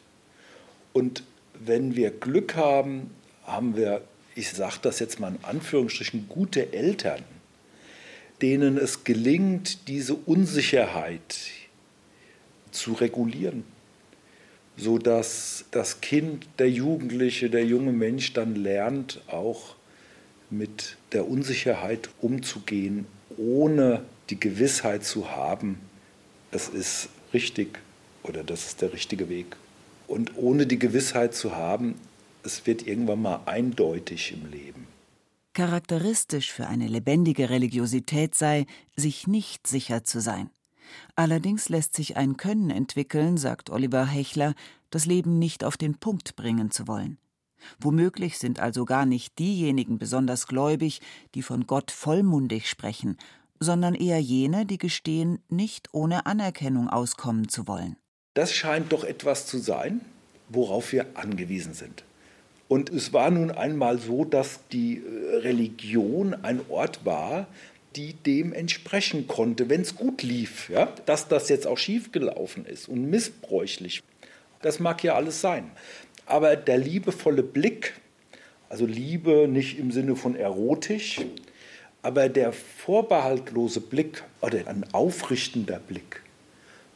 Und 0.93 1.23
wenn 1.53 1.95
wir 1.95 2.11
Glück 2.11 2.55
haben, 2.55 3.11
haben 3.45 3.75
wir, 3.75 4.01
ich 4.33 4.51
sage 4.51 4.77
das 4.81 4.99
jetzt 4.99 5.19
mal 5.19 5.29
in 5.29 5.43
Anführungsstrichen, 5.43 6.27
gute 6.29 6.73
Eltern, 6.73 7.21
denen 8.41 8.77
es 8.77 9.03
gelingt, 9.03 9.87
diese 9.87 10.15
Unsicherheit 10.15 11.35
zu 12.75 12.93
regulieren, 12.93 13.63
sodass 14.77 15.65
das 15.71 16.01
Kind, 16.01 16.47
der 16.59 16.69
Jugendliche, 16.69 17.49
der 17.49 17.65
junge 17.65 17.91
Mensch 17.91 18.33
dann 18.33 18.55
lernt, 18.55 19.21
auch 19.27 19.75
mit 20.49 20.97
der 21.11 21.27
Unsicherheit 21.27 22.09
umzugehen, 22.21 23.07
ohne 23.37 24.03
die 24.29 24.39
Gewissheit 24.39 25.03
zu 25.03 25.31
haben, 25.31 25.79
es 26.51 26.69
ist 26.69 27.09
richtig 27.33 27.79
oder 28.23 28.43
das 28.43 28.67
ist 28.67 28.81
der 28.81 28.93
richtige 28.93 29.29
Weg. 29.29 29.55
Und 30.07 30.37
ohne 30.37 30.67
die 30.67 30.79
Gewissheit 30.79 31.33
zu 31.33 31.55
haben, 31.55 31.95
es 32.43 32.65
wird 32.67 32.87
irgendwann 32.87 33.21
mal 33.21 33.41
eindeutig 33.45 34.33
im 34.33 34.51
Leben. 34.51 34.87
Charakteristisch 35.53 36.51
für 36.51 36.67
eine 36.67 36.87
lebendige 36.87 37.49
Religiosität 37.49 38.35
sei, 38.35 38.65
sich 38.95 39.25
nicht 39.25 39.67
sicher 39.67 40.03
zu 40.03 40.19
sein. 40.19 40.49
Allerdings 41.15 41.69
lässt 41.69 41.93
sich 41.93 42.17
ein 42.17 42.37
Können 42.37 42.69
entwickeln, 42.69 43.37
sagt 43.37 43.69
Oliver 43.69 44.05
Hechler, 44.05 44.53
das 44.89 45.05
Leben 45.05 45.39
nicht 45.39 45.63
auf 45.63 45.77
den 45.77 45.95
Punkt 45.95 46.35
bringen 46.35 46.71
zu 46.71 46.87
wollen. 46.87 47.17
Womöglich 47.79 48.37
sind 48.37 48.59
also 48.59 48.85
gar 48.85 49.05
nicht 49.05 49.39
diejenigen 49.39 49.97
besonders 49.97 50.47
gläubig, 50.47 51.01
die 51.33 51.41
von 51.41 51.65
Gott 51.67 51.91
vollmundig 51.91 52.69
sprechen, 52.69 53.17
sondern 53.59 53.95
eher 53.95 54.19
jene, 54.19 54.65
die 54.65 54.77
gestehen, 54.77 55.39
nicht 55.49 55.89
ohne 55.93 56.25
Anerkennung 56.25 56.89
auskommen 56.89 57.49
zu 57.49 57.67
wollen. 57.67 57.95
Das 58.33 58.53
scheint 58.53 58.91
doch 58.91 59.03
etwas 59.03 59.47
zu 59.47 59.57
sein, 59.57 60.01
worauf 60.49 60.91
wir 60.91 61.05
angewiesen 61.15 61.73
sind. 61.73 62.03
Und 62.67 62.89
es 62.89 63.13
war 63.13 63.29
nun 63.29 63.51
einmal 63.51 63.99
so, 63.99 64.25
dass 64.25 64.59
die 64.71 64.97
äh, 64.97 65.37
Religion 65.37 66.33
ein 66.33 66.61
Ort 66.69 67.05
war, 67.05 67.47
die 67.95 68.13
dem 68.13 68.53
entsprechen 68.53 69.27
konnte, 69.27 69.69
wenn 69.69 69.81
es 69.81 69.95
gut 69.95 70.23
lief. 70.23 70.69
Ja? 70.69 70.93
Dass 71.05 71.27
das 71.27 71.49
jetzt 71.49 71.67
auch 71.67 71.77
schiefgelaufen 71.77 72.65
ist 72.65 72.87
und 72.87 73.09
missbräuchlich, 73.09 74.01
das 74.61 74.79
mag 74.79 75.03
ja 75.03 75.15
alles 75.15 75.41
sein. 75.41 75.71
Aber 76.25 76.55
der 76.55 76.77
liebevolle 76.77 77.43
Blick, 77.43 77.93
also 78.69 78.85
Liebe 78.85 79.47
nicht 79.47 79.77
im 79.77 79.91
Sinne 79.91 80.15
von 80.15 80.35
erotisch, 80.35 81.21
aber 82.01 82.29
der 82.29 82.51
vorbehaltlose 82.51 83.81
Blick 83.81 84.23
oder 84.41 84.67
ein 84.67 84.85
aufrichtender 84.91 85.79
Blick, 85.79 86.21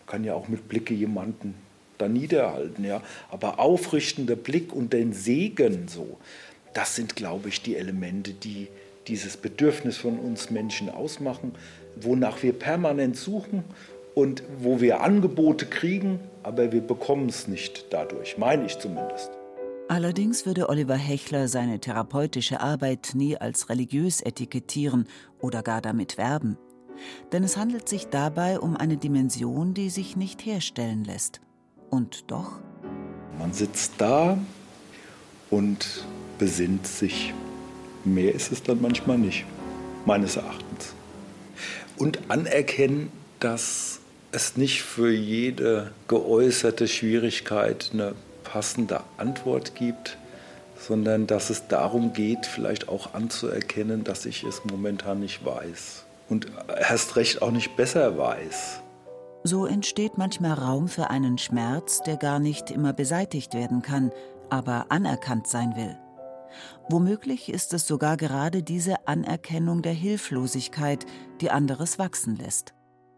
kann 0.07 0.23
ja 0.23 0.33
auch 0.33 0.47
mit 0.47 0.67
Blicke 0.67 0.93
jemanden 0.93 1.53
da 1.99 2.07
niederhalten, 2.07 2.85
ja, 2.85 3.03
aber 3.29 3.59
aufrichtender 3.59 4.35
Blick 4.35 4.73
und 4.73 4.93
den 4.93 5.13
Segen 5.13 5.87
so, 5.87 6.17
das 6.73 6.95
sind, 6.95 7.15
glaube 7.15 7.49
ich, 7.49 7.61
die 7.61 7.75
Elemente, 7.75 8.33
die 8.33 8.67
dieses 9.09 9.37
Bedürfnis 9.37 9.97
von 9.97 10.19
uns 10.19 10.49
Menschen 10.49 10.89
ausmachen, 10.89 11.53
wonach 11.95 12.43
wir 12.43 12.53
permanent 12.53 13.17
suchen 13.17 13.63
und 14.15 14.43
wo 14.59 14.79
wir 14.79 15.01
Angebote 15.01 15.65
kriegen, 15.65 16.19
aber 16.43 16.71
wir 16.71 16.81
bekommen 16.81 17.29
es 17.29 17.47
nicht 17.47 17.87
dadurch, 17.91 18.37
meine 18.37 18.65
ich 18.65 18.77
zumindest. 18.77 19.31
Allerdings 19.87 20.45
würde 20.45 20.69
Oliver 20.69 20.95
Hechler 20.95 21.47
seine 21.47 21.79
therapeutische 21.79 22.59
Arbeit 22.59 23.11
nie 23.15 23.35
als 23.37 23.69
religiös 23.69 24.21
etikettieren 24.21 25.07
oder 25.41 25.63
gar 25.63 25.81
damit 25.81 26.17
werben. 26.17 26.57
Denn 27.31 27.43
es 27.43 27.57
handelt 27.57 27.89
sich 27.89 28.07
dabei 28.07 28.59
um 28.59 28.77
eine 28.77 28.97
Dimension, 28.97 29.73
die 29.73 29.89
sich 29.89 30.15
nicht 30.15 30.45
herstellen 30.45 31.03
lässt. 31.05 31.41
Und 31.89 32.29
doch? 32.29 32.59
Man 33.39 33.53
sitzt 33.53 33.93
da 33.97 34.37
und 35.49 36.05
besinnt 36.37 36.85
sich. 36.85 37.33
Mehr 38.13 38.33
ist 38.33 38.51
es 38.51 38.63
dann 38.63 38.81
manchmal 38.81 39.17
nicht, 39.17 39.45
meines 40.05 40.35
Erachtens. 40.35 40.93
Und 41.97 42.19
anerkennen, 42.29 43.11
dass 43.39 43.99
es 44.31 44.57
nicht 44.57 44.81
für 44.81 45.11
jede 45.11 45.91
geäußerte 46.07 46.87
Schwierigkeit 46.87 47.91
eine 47.93 48.13
passende 48.43 49.01
Antwort 49.17 49.75
gibt, 49.75 50.17
sondern 50.79 51.27
dass 51.27 51.49
es 51.49 51.67
darum 51.67 52.13
geht, 52.13 52.45
vielleicht 52.45 52.89
auch 52.89 53.13
anzuerkennen, 53.13 54.03
dass 54.03 54.25
ich 54.25 54.43
es 54.43 54.63
momentan 54.65 55.19
nicht 55.19 55.45
weiß 55.45 56.05
und 56.29 56.47
erst 56.67 57.15
recht 57.15 57.41
auch 57.41 57.51
nicht 57.51 57.75
besser 57.75 58.17
weiß. 58.17 58.81
So 59.43 59.65
entsteht 59.65 60.17
manchmal 60.17 60.53
Raum 60.53 60.87
für 60.87 61.09
einen 61.09 61.37
Schmerz, 61.37 62.01
der 62.03 62.17
gar 62.17 62.39
nicht 62.39 62.71
immer 62.71 62.93
beseitigt 62.93 63.53
werden 63.53 63.81
kann, 63.81 64.11
aber 64.49 64.87
anerkannt 64.89 65.47
sein 65.47 65.75
will. 65.75 65.95
Womöglich 66.89 67.49
ist 67.49 67.73
es 67.73 67.87
sogar 67.87 68.17
gerade 68.17 68.63
diese 68.63 69.07
Anerkennung 69.07 69.81
der 69.81 69.93
Hilflosigkeit, 69.93 71.05
die 71.41 71.51
anderes 71.51 71.99
wachsen 71.99 72.35
lässt. 72.35 72.73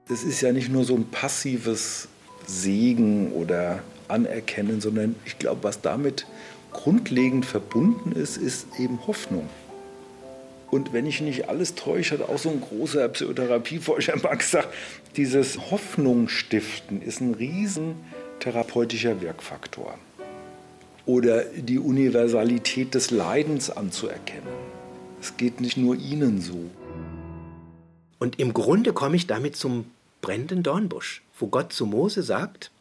Es 0.09 0.23
ist 0.23 0.41
ja 0.41 0.51
nicht 0.51 0.69
nur 0.69 0.83
so 0.83 0.95
ein 0.95 1.09
passives 1.09 2.07
Segen 2.45 3.31
oder 3.33 3.81
Anerkennen, 4.07 4.81
sondern 4.81 5.15
ich 5.25 5.39
glaube, 5.39 5.63
was 5.63 5.81
damit 5.81 6.25
grundlegend 6.71 7.45
verbunden 7.45 8.11
ist, 8.11 8.37
ist 8.37 8.67
eben 8.79 9.05
Hoffnung. 9.07 9.49
Und 10.69 10.93
wenn 10.93 11.05
ich 11.05 11.19
nicht 11.19 11.49
alles 11.49 11.75
täusche, 11.75 12.17
hat 12.17 12.29
auch 12.29 12.37
so 12.37 12.49
ein 12.49 12.61
großer 12.61 13.09
Psychotherapieforscher 13.09 14.17
mal 14.23 14.35
gesagt, 14.35 14.69
dieses 15.17 15.71
Hoffnung 15.71 16.29
stiften 16.29 17.01
ist 17.01 17.19
ein 17.19 17.33
riesen 17.33 17.95
therapeutischer 18.39 19.21
Wirkfaktor. 19.21 19.97
Oder 21.05 21.43
die 21.45 21.79
Universalität 21.79 22.93
des 22.93 23.11
Leidens 23.11 23.69
anzuerkennen. 23.69 24.47
Es 25.19 25.37
geht 25.37 25.61
nicht 25.61 25.77
nur 25.77 25.95
ihnen 25.95 26.41
so. 26.41 26.69
Und 28.19 28.39
im 28.39 28.53
Grunde 28.53 28.93
komme 28.93 29.15
ich 29.15 29.27
damit 29.27 29.55
zum 29.55 29.85
brennenden 30.21 30.63
Dornbusch, 30.63 31.23
wo 31.39 31.47
Gott 31.47 31.73
zu 31.73 31.85
Mose 31.85 32.21
sagt, 32.23 32.71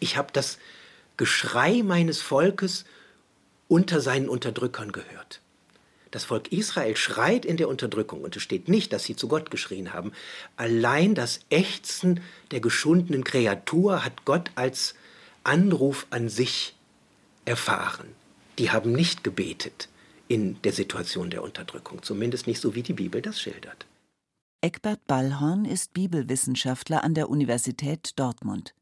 ich 0.00 0.16
habe 0.16 0.28
das 0.32 0.58
Geschrei 1.16 1.82
meines 1.82 2.20
Volkes 2.20 2.84
unter 3.68 4.00
seinen 4.00 4.28
Unterdrückern 4.28 4.92
gehört. 4.92 5.40
Das 6.10 6.24
Volk 6.24 6.52
Israel 6.52 6.96
schreit 6.96 7.44
in 7.44 7.56
der 7.56 7.68
Unterdrückung 7.68 8.22
und 8.22 8.36
es 8.36 8.42
steht 8.42 8.68
nicht, 8.68 8.92
dass 8.92 9.04
sie 9.04 9.16
zu 9.16 9.28
Gott 9.28 9.50
geschrien 9.50 9.92
haben. 9.92 10.12
Allein 10.56 11.14
das 11.14 11.40
Ächzen 11.50 12.20
der 12.52 12.60
geschundenen 12.60 13.24
Kreatur 13.24 14.04
hat 14.04 14.24
Gott 14.24 14.50
als 14.54 14.94
Anruf 15.42 16.06
an 16.10 16.28
sich 16.28 16.75
erfahren. 17.46 18.08
Die 18.58 18.70
haben 18.70 18.92
nicht 18.92 19.24
gebetet 19.24 19.88
in 20.28 20.60
der 20.62 20.72
Situation 20.72 21.30
der 21.30 21.42
Unterdrückung, 21.42 22.02
zumindest 22.02 22.46
nicht 22.46 22.60
so, 22.60 22.74
wie 22.74 22.82
die 22.82 22.92
Bibel 22.92 23.22
das 23.22 23.40
schildert. 23.40 23.86
Eckbert 24.60 25.06
Ballhorn 25.06 25.64
ist 25.64 25.92
Bibelwissenschaftler 25.92 27.04
an 27.04 27.14
der 27.14 27.30
Universität 27.30 28.18
Dortmund. 28.18 28.74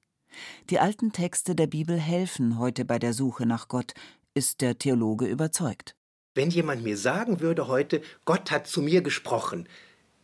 Die 0.71 0.78
alten 0.78 1.12
Texte 1.12 1.54
der 1.54 1.66
Bibel 1.66 1.99
helfen 1.99 2.59
heute 2.59 2.85
bei 2.85 2.99
der 2.99 3.12
Suche 3.12 3.47
nach 3.47 3.68
Gott, 3.68 3.94
ist 4.35 4.61
der 4.62 4.78
Theologe 4.78 5.26
überzeugt. 5.26 5.94
Wenn 6.35 6.50
jemand 6.50 6.83
mir 6.83 6.97
sagen 6.97 7.40
würde 7.40 7.68
heute, 7.68 8.02
Gott 8.25 8.50
hat 8.50 8.66
zu 8.66 8.83
mir 8.83 9.02
gesprochen, 9.02 9.68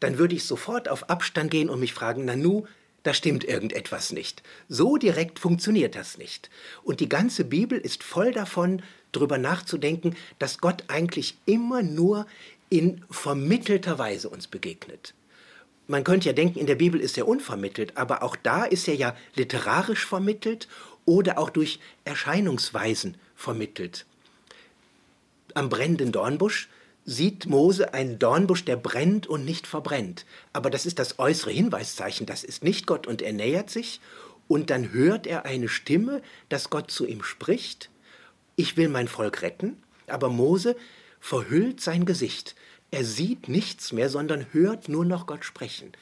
dann 0.01 0.19
würde 0.19 0.35
ich 0.35 0.45
sofort 0.45 0.89
auf 0.89 1.11
Abstand 1.11 1.51
gehen 1.51 1.69
und 1.69 1.79
mich 1.79 1.93
fragen, 1.93 2.25
Nanu, 2.25 2.65
da 3.03 3.15
stimmt 3.15 3.45
irgendetwas 3.45 4.13
nicht. 4.13 4.43
So 4.69 4.97
direkt 4.97 5.39
funktioniert 5.39 5.95
das 5.95 6.19
nicht. 6.19 6.51
Und 6.83 7.01
die 7.01 7.09
ganze 7.09 7.45
Bibel 7.45 7.79
ist 7.79 8.03
voll 8.03 8.33
davon, 8.33 8.83
darüber 9.13 9.39
nachzudenken, 9.39 10.17
dass 10.39 10.59
Gott 10.59 10.85
eigentlich 10.89 11.37
immer 11.47 11.83
nur 11.83 12.27
in 12.69 13.05
vermittelter 13.11 13.99
Weise 13.99 14.29
uns 14.29 14.47
begegnet. 14.47 15.15
Man 15.89 16.05
könnte 16.05 16.29
ja 16.29 16.33
denken, 16.33 16.61
in 16.61 16.67
der 16.67 16.77
Bibel 16.77 17.01
ist 17.01 17.19
er 17.19 17.27
unvermittelt, 17.27 17.97
aber 17.97 18.23
auch 18.23 18.37
da 18.37 18.65
ist 18.65 18.87
er 18.87 18.95
ja 18.95 19.17
literarisch 19.35 20.07
vermittelt 20.07 20.69
oder 21.05 21.39
auch 21.39 21.51
durch 21.51 21.81
Erscheinungsweisen 22.05 23.17
vermittelt 23.35 24.07
am 25.55 25.69
brennenden 25.69 26.13
Dornbusch 26.13 26.69
sieht 27.05 27.47
Mose 27.47 27.95
einen 27.95 28.19
Dornbusch, 28.19 28.65
der 28.65 28.77
brennt 28.77 29.27
und 29.27 29.45
nicht 29.45 29.67
verbrennt. 29.67 30.27
Aber 30.53 30.71
das 30.71 30.87
ist 30.87 30.99
das 30.99 31.19
äußere 31.19 31.51
Hinweiszeichen, 31.51 32.27
das 32.27 32.45
ist 32.45 32.63
nicht 32.63 32.87
Gott 32.87 33.07
und 33.07 33.23
er 33.23 33.33
nähert 33.33 33.71
sich 33.71 34.01
und 34.49 34.71
dann 34.71 34.93
hört 34.93 35.27
er 35.27 35.45
eine 35.45 35.69
Stimme, 35.69 36.23
dass 36.49 36.71
Gott 36.71 36.91
zu 36.91 37.07
ihm 37.07 37.23
spricht, 37.23 37.91
ich 38.57 38.77
will 38.77 38.89
mein 38.89 39.09
Volk 39.09 39.43
retten, 39.43 39.77
aber 40.07 40.29
Mose 40.29 40.77
verhüllt 41.21 41.81
sein 41.81 42.05
Gesicht. 42.05 42.57
Er 42.91 43.05
sieht 43.05 43.49
nichts 43.49 43.93
mehr, 43.93 44.09
sondern 44.09 44.47
hört 44.53 44.89
nur 44.89 45.05
noch 45.05 45.27
Gott 45.27 45.45
sprechen. 45.45 45.93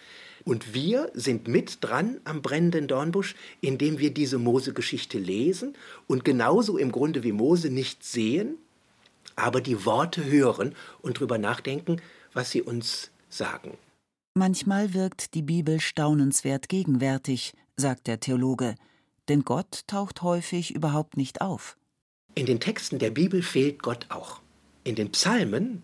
Und 0.45 0.73
wir 0.73 1.11
sind 1.12 1.47
mit 1.47 1.85
dran 1.85 2.21
am 2.25 2.40
brennenden 2.40 2.88
Dornbusch, 2.88 3.35
indem 3.61 3.99
wir 3.99 4.14
diese 4.14 4.38
Mose-Geschichte 4.38 5.19
lesen 5.19 5.75
und 6.07 6.25
genauso 6.25 6.78
im 6.78 6.90
Grunde 6.90 7.23
wie 7.23 7.33
Mose 7.33 7.69
nicht 7.69 8.02
sehen, 8.02 8.56
aber 9.36 9.60
die 9.60 9.84
Worte 9.84 10.25
hören 10.25 10.75
und 11.00 11.21
drüber 11.21 11.38
nachdenken, 11.38 12.00
was 12.32 12.50
sie 12.50 12.62
uns 12.62 13.10
sagen. 13.28 13.78
Manchmal 14.34 14.95
wirkt 14.95 15.34
die 15.34 15.43
Bibel 15.43 15.80
staunenswert 15.80 16.69
gegenwärtig, 16.69 17.54
sagt 17.76 18.06
der 18.06 18.21
Theologe, 18.21 18.76
denn 19.28 19.45
Gott 19.45 19.82
taucht 19.86 20.23
häufig 20.23 20.75
überhaupt 20.75 21.17
nicht 21.17 21.41
auf. 21.41 21.76
In 22.34 22.47
den 22.47 22.60
Texten 22.60 22.99
der 22.99 23.10
Bibel 23.10 23.43
fehlt 23.43 23.82
Gott 23.82 24.06
auch. 24.10 24.41
In 24.84 24.95
den 24.95 25.10
Psalmen 25.10 25.82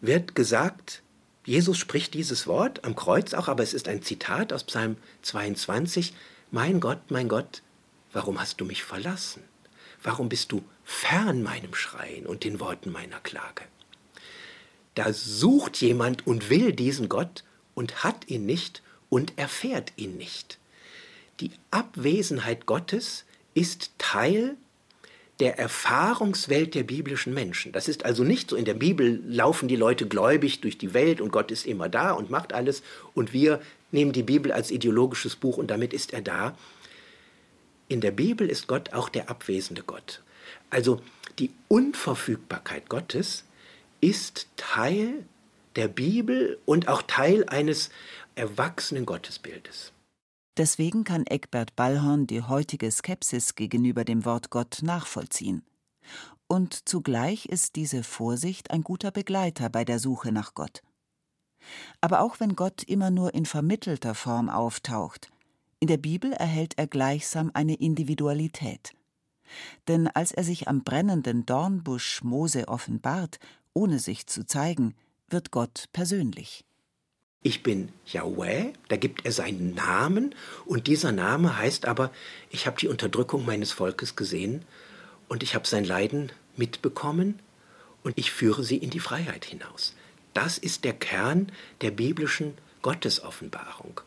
wird 0.00 0.34
gesagt, 0.34 1.02
Jesus 1.44 1.78
spricht 1.78 2.14
dieses 2.14 2.46
Wort 2.46 2.84
am 2.84 2.94
Kreuz 2.94 3.34
auch, 3.34 3.48
aber 3.48 3.62
es 3.62 3.74
ist 3.74 3.88
ein 3.88 4.02
Zitat 4.02 4.52
aus 4.52 4.64
Psalm 4.64 4.96
22, 5.22 6.14
Mein 6.50 6.80
Gott, 6.80 7.10
mein 7.10 7.28
Gott, 7.28 7.62
warum 8.12 8.40
hast 8.40 8.60
du 8.60 8.64
mich 8.64 8.82
verlassen? 8.82 9.42
Warum 10.02 10.28
bist 10.28 10.52
du 10.52 10.62
fern 10.90 11.44
meinem 11.44 11.72
Schreien 11.72 12.26
und 12.26 12.42
den 12.42 12.58
Worten 12.58 12.90
meiner 12.90 13.20
Klage? 13.20 13.62
Da 14.96 15.12
sucht 15.12 15.76
jemand 15.80 16.26
und 16.26 16.50
will 16.50 16.72
diesen 16.72 17.08
Gott 17.08 17.44
und 17.74 18.02
hat 18.02 18.28
ihn 18.28 18.44
nicht 18.44 18.82
und 19.08 19.38
erfährt 19.38 19.92
ihn 19.96 20.16
nicht. 20.16 20.58
Die 21.38 21.52
Abwesenheit 21.70 22.66
Gottes 22.66 23.24
ist 23.54 23.92
Teil 23.98 24.56
der 25.38 25.58
Erfahrungswelt 25.58 26.74
der 26.74 26.82
biblischen 26.82 27.32
Menschen. 27.32 27.72
Das 27.72 27.88
ist 27.88 28.04
also 28.04 28.24
nicht 28.24 28.50
so, 28.50 28.56
in 28.56 28.64
der 28.64 28.74
Bibel 28.74 29.22
laufen 29.26 29.68
die 29.68 29.76
Leute 29.76 30.06
gläubig 30.06 30.60
durch 30.60 30.76
die 30.76 30.92
Welt 30.92 31.20
und 31.20 31.30
Gott 31.30 31.50
ist 31.50 31.66
immer 31.66 31.88
da 31.88 32.10
und 32.12 32.30
macht 32.30 32.52
alles 32.52 32.82
und 33.14 33.32
wir 33.32 33.62
nehmen 33.92 34.12
die 34.12 34.24
Bibel 34.24 34.50
als 34.52 34.70
ideologisches 34.72 35.36
Buch 35.36 35.56
und 35.56 35.68
damit 35.68 35.92
ist 35.94 36.12
er 36.12 36.20
da, 36.20 36.58
in 37.88 38.00
der 38.00 38.10
Bibel 38.10 38.50
ist 38.50 38.66
Gott 38.66 38.92
auch 38.92 39.08
der 39.08 39.30
abwesende 39.30 39.82
Gott. 39.82 40.20
Also 40.70 41.00
die 41.38 41.50
Unverfügbarkeit 41.68 42.88
Gottes 42.88 43.44
ist 44.00 44.48
Teil 44.56 45.24
der 45.76 45.88
Bibel 45.88 46.58
und 46.64 46.88
auch 46.88 47.02
Teil 47.02 47.44
eines 47.48 47.90
erwachsenen 48.34 49.06
Gottesbildes. 49.06 49.92
Deswegen 50.56 51.04
kann 51.04 51.26
Eckbert 51.26 51.76
Ballhorn 51.76 52.26
die 52.26 52.42
heutige 52.42 52.90
Skepsis 52.90 53.54
gegenüber 53.54 54.04
dem 54.04 54.24
Wort 54.24 54.50
Gott 54.50 54.80
nachvollziehen. 54.82 55.62
Und 56.48 56.88
zugleich 56.88 57.46
ist 57.46 57.76
diese 57.76 58.02
Vorsicht 58.02 58.70
ein 58.70 58.82
guter 58.82 59.10
Begleiter 59.12 59.70
bei 59.70 59.84
der 59.84 59.98
Suche 59.98 60.32
nach 60.32 60.54
Gott. 60.54 60.82
Aber 62.00 62.20
auch 62.20 62.40
wenn 62.40 62.56
Gott 62.56 62.82
immer 62.82 63.10
nur 63.10 63.34
in 63.34 63.46
vermittelter 63.46 64.14
Form 64.14 64.48
auftaucht, 64.48 65.30
in 65.78 65.86
der 65.88 65.98
Bibel 65.98 66.32
erhält 66.32 66.76
er 66.76 66.86
gleichsam 66.86 67.50
eine 67.54 67.74
Individualität. 67.74 68.92
Denn 69.88 70.08
als 70.08 70.32
er 70.32 70.44
sich 70.44 70.68
am 70.68 70.82
brennenden 70.82 71.46
Dornbusch 71.46 72.22
Mose 72.22 72.68
offenbart, 72.68 73.38
ohne 73.72 73.98
sich 73.98 74.26
zu 74.26 74.44
zeigen, 74.46 74.94
wird 75.28 75.50
Gott 75.50 75.84
persönlich. 75.92 76.64
Ich 77.42 77.62
bin 77.62 77.88
Yahweh, 78.04 78.72
da 78.88 78.96
gibt 78.96 79.24
er 79.24 79.32
seinen 79.32 79.74
Namen, 79.74 80.34
und 80.66 80.88
dieser 80.88 81.10
Name 81.10 81.56
heißt 81.56 81.86
aber, 81.86 82.10
ich 82.50 82.66
habe 82.66 82.76
die 82.78 82.88
Unterdrückung 82.88 83.46
meines 83.46 83.72
Volkes 83.72 84.14
gesehen 84.14 84.62
und 85.28 85.42
ich 85.42 85.54
habe 85.54 85.66
sein 85.66 85.84
Leiden 85.84 86.32
mitbekommen 86.56 87.38
und 88.02 88.18
ich 88.18 88.30
führe 88.30 88.62
sie 88.62 88.76
in 88.76 88.90
die 88.90 89.00
Freiheit 89.00 89.46
hinaus. 89.46 89.94
Das 90.34 90.58
ist 90.58 90.84
der 90.84 90.92
Kern 90.92 91.50
der 91.80 91.90
biblischen 91.90 92.54
Gottesoffenbarung. 92.82 94.02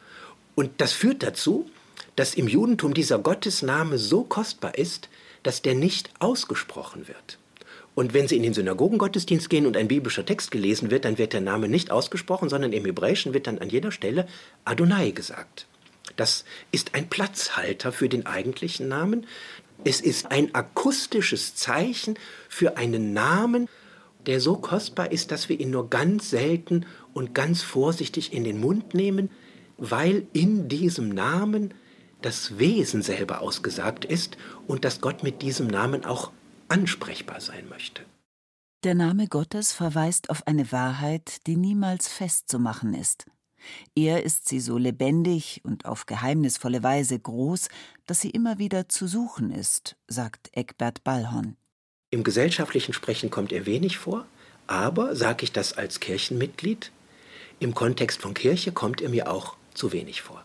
Und 0.56 0.70
das 0.80 0.94
führt 0.94 1.24
dazu, 1.24 1.70
dass 2.16 2.36
im 2.36 2.48
Judentum 2.48 2.94
dieser 2.94 3.18
Gottesname 3.18 3.98
so 3.98 4.24
kostbar 4.24 4.78
ist, 4.78 5.10
dass 5.44 5.62
der 5.62 5.76
nicht 5.76 6.10
ausgesprochen 6.20 7.08
wird. 7.08 7.38
Und 7.96 8.14
wenn 8.14 8.28
Sie 8.28 8.38
in 8.38 8.44
den 8.44 8.54
Synagogengottesdienst 8.54 9.50
gehen 9.50 9.68
und 9.68 9.78
ein 9.78 9.88
biblischer 9.88 10.26
Text 10.26 10.50
gelesen 10.50 10.90
wird, 10.90 11.06
dann 11.06 11.18
wird 11.18 11.34
der 11.34 11.42
Name 11.42 11.68
nicht 11.68 11.92
ausgesprochen, 11.92 12.50
sondern 12.50 12.74
im 12.74 12.86
Hebräischen 12.86 13.34
wird 13.34 13.46
dann 13.46 13.60
an 13.60 13.70
jeder 13.70 13.92
Stelle 13.92 14.28
Adonai 14.66 15.12
gesagt. 15.12 15.68
Das 16.16 16.44
ist 16.72 16.96
ein 16.96 17.10
Platzhalter 17.10 17.92
für 17.92 18.10
den 18.10 18.26
eigentlichen 18.26 18.88
Namen. 18.88 19.28
Es 19.84 20.02
ist 20.02 20.32
ein 20.32 20.54
akustisches 20.56 21.56
Zeichen 21.56 22.18
für 22.50 22.78
einen 22.78 23.14
Namen, 23.14 23.70
der 24.26 24.40
so 24.40 24.56
kostbar 24.56 25.12
ist, 25.12 25.32
dass 25.32 25.50
wir 25.50 25.60
ihn 25.60 25.70
nur 25.70 25.90
ganz 25.90 26.30
selten 26.30 26.86
und 27.14 27.36
ganz 27.36 27.62
vorsichtig 27.62 28.34
in 28.34 28.44
den 28.44 28.60
Mund 28.60 28.94
nehmen, 28.94 29.30
weil 29.78 30.26
in 30.34 30.68
diesem 30.68 31.10
Namen 31.10 31.74
das 32.26 32.58
Wesen 32.58 33.02
selber 33.02 33.42
ausgesagt 33.42 34.06
ist 34.06 34.38
und 34.68 34.86
dass 34.86 35.02
Gott 35.02 35.24
mit 35.24 35.42
diesem 35.42 35.68
Namen 35.68 36.06
auch 36.06 36.32
ansprechbar 36.68 37.42
sein 37.42 37.70
möchte. 37.70 38.04
Der 38.84 38.96
Name 38.96 39.28
Gottes 39.28 39.72
verweist 39.72 40.30
auf 40.30 40.46
eine 40.48 40.72
Wahrheit, 40.72 41.48
die 41.48 41.56
niemals 41.56 42.08
festzumachen 42.08 42.94
ist. 42.94 43.26
Er 43.96 44.24
ist 44.24 44.50
sie 44.50 44.60
so 44.60 44.78
lebendig 44.78 45.62
und 45.64 45.86
auf 45.86 46.06
geheimnisvolle 46.06 46.84
Weise 46.84 47.18
groß, 47.18 47.70
dass 48.06 48.20
sie 48.20 48.30
immer 48.30 48.58
wieder 48.58 48.90
zu 48.90 49.08
suchen 49.08 49.52
ist, 49.52 49.96
sagt 50.08 50.50
Eckbert 50.52 51.04
Ballhorn. 51.06 51.56
Im 52.10 52.24
gesellschaftlichen 52.24 52.94
Sprechen 52.94 53.30
kommt 53.30 53.54
er 53.54 53.66
wenig 53.66 53.98
vor, 53.98 54.26
aber, 54.68 55.16
sage 55.16 55.46
ich 55.46 55.52
das 55.52 55.74
als 55.74 56.00
Kirchenmitglied, 56.00 56.92
im 57.60 57.74
Kontext 57.74 58.22
von 58.22 58.34
Kirche 58.34 58.72
kommt 58.72 59.02
er 59.02 59.10
mir 59.10 59.32
auch 59.32 59.56
zu 59.74 59.94
wenig 59.94 60.22
vor. 60.22 60.44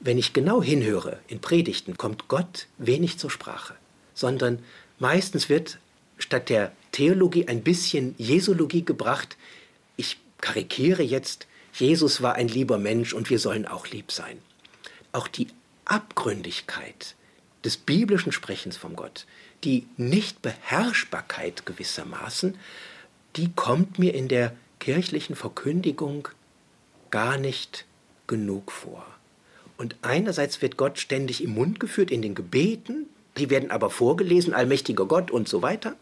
Wenn 0.00 0.18
ich 0.18 0.32
genau 0.32 0.62
hinhöre 0.62 1.18
in 1.28 1.40
Predigten, 1.40 1.96
kommt 1.96 2.28
Gott 2.28 2.66
wenig 2.78 3.18
zur 3.18 3.30
Sprache, 3.30 3.74
sondern 4.14 4.58
meistens 4.98 5.48
wird 5.48 5.78
statt 6.18 6.48
der 6.48 6.72
Theologie 6.92 7.48
ein 7.48 7.62
bisschen 7.62 8.14
Jesologie 8.18 8.84
gebracht. 8.84 9.36
Ich 9.96 10.18
karikiere 10.40 11.02
jetzt, 11.02 11.46
Jesus 11.72 12.22
war 12.22 12.34
ein 12.34 12.48
lieber 12.48 12.78
Mensch 12.78 13.12
und 13.12 13.30
wir 13.30 13.38
sollen 13.38 13.66
auch 13.66 13.86
lieb 13.88 14.10
sein. 14.10 14.38
Auch 15.12 15.28
die 15.28 15.48
Abgründigkeit 15.84 17.14
des 17.64 17.76
biblischen 17.76 18.32
Sprechens 18.32 18.76
vom 18.76 18.96
Gott, 18.96 19.26
die 19.64 19.86
Nichtbeherrschbarkeit 19.96 21.66
gewissermaßen, 21.66 22.58
die 23.36 23.52
kommt 23.52 23.98
mir 23.98 24.14
in 24.14 24.28
der 24.28 24.56
kirchlichen 24.78 25.36
Verkündigung 25.36 26.28
gar 27.10 27.36
nicht 27.36 27.84
genug 28.26 28.72
vor. 28.72 29.06
Und 29.80 29.96
einerseits 30.02 30.60
wird 30.60 30.76
Gott 30.76 30.98
ständig 30.98 31.42
im 31.42 31.54
Mund 31.54 31.80
geführt 31.80 32.10
in 32.10 32.20
den 32.20 32.34
Gebeten, 32.34 33.06
die 33.38 33.48
werden 33.48 33.70
aber 33.70 33.88
vorgelesen, 33.88 34.52
allmächtiger 34.52 35.06
Gott 35.06 35.30
und 35.30 35.48
so 35.48 35.62
weiter. 35.62 35.96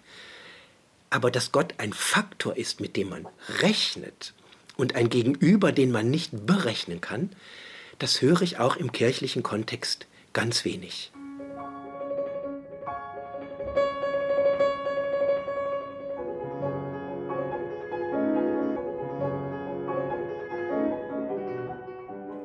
Aber 1.11 1.31
dass 1.31 1.53
Gott 1.53 1.75
ein 1.79 1.93
Faktor 1.93 2.57
ist, 2.57 2.81
mit 2.81 2.97
dem 2.97 3.11
man 3.11 3.29
rechnet 3.61 4.35
und 4.77 4.97
ein 4.97 5.11
Gegenüber, 5.11 5.71
den 5.71 5.93
man 5.93 6.11
nicht 6.11 6.45
berechnen 6.45 7.01
kann, 7.01 7.31
das 8.01 8.21
höre 8.21 8.43
ich 8.43 8.59
auch 8.59 8.75
im 8.75 8.91
kirchlichen 8.91 9.45
Kontext 9.45 10.09
ganz 10.33 10.65
wenig. 10.65 11.13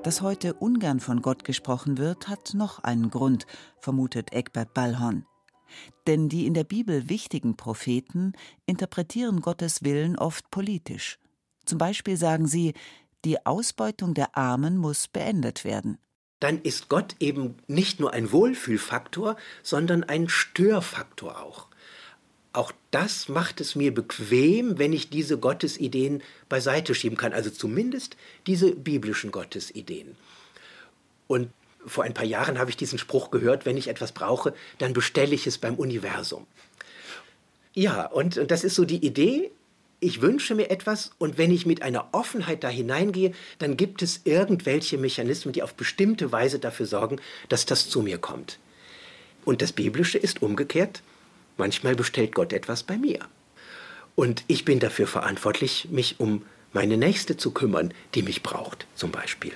Dass 0.03 0.21
heute 0.21 0.53
ungern 0.53 0.99
von 0.99 1.21
Gott 1.21 1.45
gesprochen 1.45 1.97
wird, 1.97 2.27
hat 2.27 2.53
noch 2.55 2.79
einen 2.79 3.09
Grund, 3.09 3.47
vermutet 3.79 4.33
Egbert 4.33 4.73
Ballhorn. 4.73 5.25
Denn 6.07 6.27
die 6.27 6.45
in 6.45 6.53
der 6.53 6.65
Bibel 6.65 7.07
wichtigen 7.07 7.55
Propheten 7.55 8.33
interpretieren 8.65 9.39
Gottes 9.39 9.81
Willen 9.83 10.17
oft 10.17 10.51
politisch. 10.51 11.19
Zum 11.63 11.77
Beispiel 11.77 12.17
sagen 12.17 12.47
sie, 12.47 12.73
die 13.23 13.45
Ausbeutung 13.45 14.13
der 14.13 14.37
Armen 14.37 14.77
muss 14.77 15.07
beendet 15.07 15.63
werden. 15.63 15.97
Dann 16.41 16.61
ist 16.61 16.89
Gott 16.89 17.15
eben 17.21 17.55
nicht 17.67 18.01
nur 18.01 18.11
ein 18.11 18.33
Wohlfühlfaktor, 18.33 19.37
sondern 19.61 20.03
ein 20.03 20.27
Störfaktor 20.27 21.41
auch. 21.41 21.69
Auch 22.53 22.71
das 22.91 23.29
macht 23.29 23.59
es 23.61 23.75
mir 23.75 23.93
bequem, 23.93 24.77
wenn 24.77 24.93
ich 24.93 25.09
diese 25.09 25.37
Gottesideen 25.37 26.21
beiseite 26.49 26.93
schieben 26.93 27.17
kann, 27.17 27.33
also 27.33 27.49
zumindest 27.49 28.15
diese 28.45 28.71
biblischen 28.75 29.31
Gottesideen. 29.31 30.15
Und 31.27 31.49
vor 31.85 32.03
ein 32.03 32.13
paar 32.13 32.25
Jahren 32.25 32.59
habe 32.59 32.69
ich 32.69 32.77
diesen 32.77 32.99
Spruch 32.99 33.31
gehört, 33.31 33.65
wenn 33.65 33.75
ich 33.75 33.87
etwas 33.87 34.11
brauche, 34.11 34.53
dann 34.77 34.93
bestelle 34.93 35.33
ich 35.33 35.47
es 35.47 35.57
beim 35.57 35.75
Universum. 35.75 36.45
Ja, 37.73 38.05
und, 38.05 38.37
und 38.37 38.51
das 38.51 38.63
ist 38.63 38.75
so 38.75 38.85
die 38.85 39.03
Idee, 39.03 39.51
ich 39.99 40.21
wünsche 40.21 40.53
mir 40.53 40.69
etwas 40.69 41.11
und 41.17 41.37
wenn 41.37 41.49
ich 41.49 41.65
mit 41.65 41.81
einer 41.81 42.09
Offenheit 42.11 42.63
da 42.63 42.69
hineingehe, 42.69 43.33
dann 43.57 43.77
gibt 43.77 44.01
es 44.01 44.21
irgendwelche 44.25 44.97
Mechanismen, 44.97 45.53
die 45.53 45.63
auf 45.63 45.73
bestimmte 45.75 46.31
Weise 46.31 46.59
dafür 46.59 46.85
sorgen, 46.85 47.19
dass 47.49 47.65
das 47.65 47.89
zu 47.89 48.01
mir 48.01 48.17
kommt. 48.17 48.59
Und 49.45 49.61
das 49.61 49.71
Biblische 49.71 50.17
ist 50.17 50.41
umgekehrt. 50.41 51.01
Manchmal 51.57 51.95
bestellt 51.95 52.33
Gott 52.33 52.53
etwas 52.53 52.83
bei 52.83 52.97
mir. 52.97 53.19
Und 54.15 54.43
ich 54.47 54.65
bin 54.65 54.79
dafür 54.79 55.07
verantwortlich, 55.07 55.87
mich 55.91 56.19
um 56.19 56.43
meine 56.71 56.97
Nächste 56.97 57.37
zu 57.37 57.51
kümmern, 57.51 57.93
die 58.15 58.23
mich 58.23 58.43
braucht, 58.43 58.87
zum 58.95 59.11
Beispiel. 59.11 59.53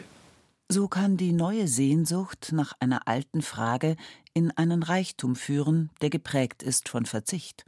So 0.69 0.87
kann 0.87 1.17
die 1.17 1.31
neue 1.31 1.67
Sehnsucht 1.67 2.49
nach 2.51 2.73
einer 2.79 3.07
alten 3.07 3.41
Frage 3.41 3.95
in 4.33 4.51
einen 4.51 4.83
Reichtum 4.83 5.35
führen, 5.35 5.89
der 6.01 6.09
geprägt 6.09 6.61
ist 6.61 6.89
von 6.89 7.05
Verzicht. 7.05 7.65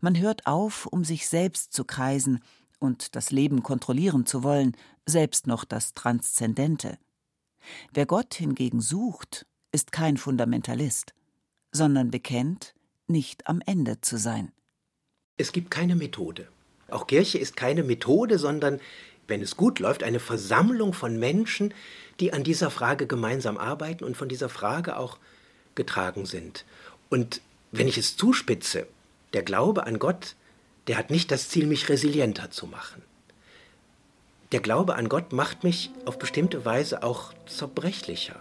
Man 0.00 0.18
hört 0.18 0.46
auf, 0.46 0.86
um 0.86 1.04
sich 1.04 1.28
selbst 1.28 1.72
zu 1.72 1.84
kreisen 1.84 2.40
und 2.78 3.16
das 3.16 3.30
Leben 3.30 3.62
kontrollieren 3.62 4.26
zu 4.26 4.42
wollen, 4.42 4.76
selbst 5.04 5.46
noch 5.46 5.64
das 5.64 5.94
Transzendente. 5.94 6.98
Wer 7.92 8.06
Gott 8.06 8.34
hingegen 8.34 8.80
sucht, 8.80 9.46
ist 9.72 9.92
kein 9.92 10.16
Fundamentalist, 10.16 11.14
sondern 11.72 12.10
bekennt, 12.10 12.74
nicht 13.08 13.46
am 13.46 13.62
Ende 13.64 14.00
zu 14.00 14.18
sein. 14.18 14.52
Es 15.36 15.52
gibt 15.52 15.70
keine 15.70 15.96
Methode. 15.96 16.48
Auch 16.88 17.06
Kirche 17.06 17.38
ist 17.38 17.56
keine 17.56 17.82
Methode, 17.82 18.38
sondern, 18.38 18.80
wenn 19.26 19.42
es 19.42 19.56
gut 19.56 19.80
läuft, 19.80 20.02
eine 20.02 20.20
Versammlung 20.20 20.92
von 20.92 21.18
Menschen, 21.18 21.74
die 22.20 22.32
an 22.32 22.44
dieser 22.44 22.70
Frage 22.70 23.06
gemeinsam 23.06 23.58
arbeiten 23.58 24.04
und 24.04 24.16
von 24.16 24.28
dieser 24.28 24.48
Frage 24.48 24.96
auch 24.96 25.18
getragen 25.74 26.26
sind. 26.26 26.64
Und 27.10 27.40
wenn 27.72 27.88
ich 27.88 27.98
es 27.98 28.16
zuspitze, 28.16 28.86
der 29.32 29.42
Glaube 29.42 29.86
an 29.86 29.98
Gott, 29.98 30.36
der 30.86 30.96
hat 30.96 31.10
nicht 31.10 31.30
das 31.30 31.48
Ziel, 31.48 31.66
mich 31.66 31.88
resilienter 31.88 32.50
zu 32.50 32.66
machen. 32.66 33.02
Der 34.52 34.60
Glaube 34.60 34.94
an 34.94 35.08
Gott 35.08 35.32
macht 35.32 35.64
mich 35.64 35.90
auf 36.04 36.18
bestimmte 36.18 36.64
Weise 36.64 37.02
auch 37.02 37.34
zerbrechlicher, 37.46 38.40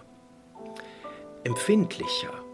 empfindlicher, 1.43 2.44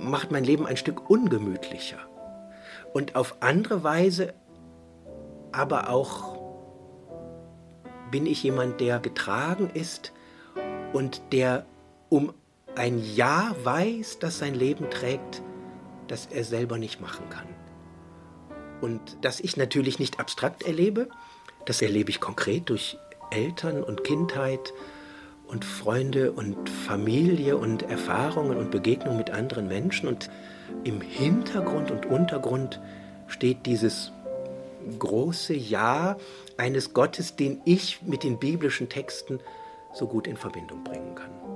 macht 0.00 0.30
mein 0.30 0.44
Leben 0.44 0.66
ein 0.66 0.76
Stück 0.76 1.08
ungemütlicher. 1.10 1.98
Und 2.92 3.14
auf 3.16 3.36
andere 3.40 3.84
Weise 3.84 4.34
aber 5.52 5.90
auch 5.90 6.38
bin 8.10 8.26
ich 8.26 8.42
jemand, 8.42 8.80
der 8.80 8.98
getragen 8.98 9.70
ist 9.72 10.12
und 10.92 11.22
der 11.32 11.66
um 12.08 12.32
ein 12.76 13.02
Ja 13.14 13.54
weiß, 13.62 14.18
das 14.18 14.38
sein 14.38 14.54
Leben 14.54 14.90
trägt, 14.90 15.42
das 16.08 16.26
er 16.26 16.44
selber 16.44 16.78
nicht 16.78 17.00
machen 17.00 17.28
kann. 17.28 17.46
Und 18.80 19.18
das 19.22 19.40
ich 19.40 19.56
natürlich 19.56 19.98
nicht 19.98 20.18
abstrakt 20.18 20.62
erlebe, 20.64 21.08
das 21.66 21.82
erlebe 21.82 22.10
ich 22.10 22.20
konkret 22.20 22.68
durch 22.70 22.96
Eltern 23.30 23.84
und 23.84 24.02
Kindheit 24.02 24.72
und 25.50 25.64
Freunde 25.64 26.32
und 26.32 26.68
Familie 26.68 27.56
und 27.56 27.82
Erfahrungen 27.82 28.56
und 28.56 28.70
Begegnungen 28.70 29.18
mit 29.18 29.30
anderen 29.30 29.66
Menschen. 29.66 30.08
Und 30.08 30.30
im 30.84 31.00
Hintergrund 31.00 31.90
und 31.90 32.06
Untergrund 32.06 32.80
steht 33.26 33.66
dieses 33.66 34.12
große 34.98 35.54
Ja 35.54 36.16
eines 36.56 36.94
Gottes, 36.94 37.36
den 37.36 37.60
ich 37.64 38.00
mit 38.02 38.22
den 38.22 38.38
biblischen 38.38 38.88
Texten 38.88 39.40
so 39.92 40.06
gut 40.06 40.26
in 40.26 40.36
Verbindung 40.36 40.84
bringen 40.84 41.14
kann. 41.14 41.49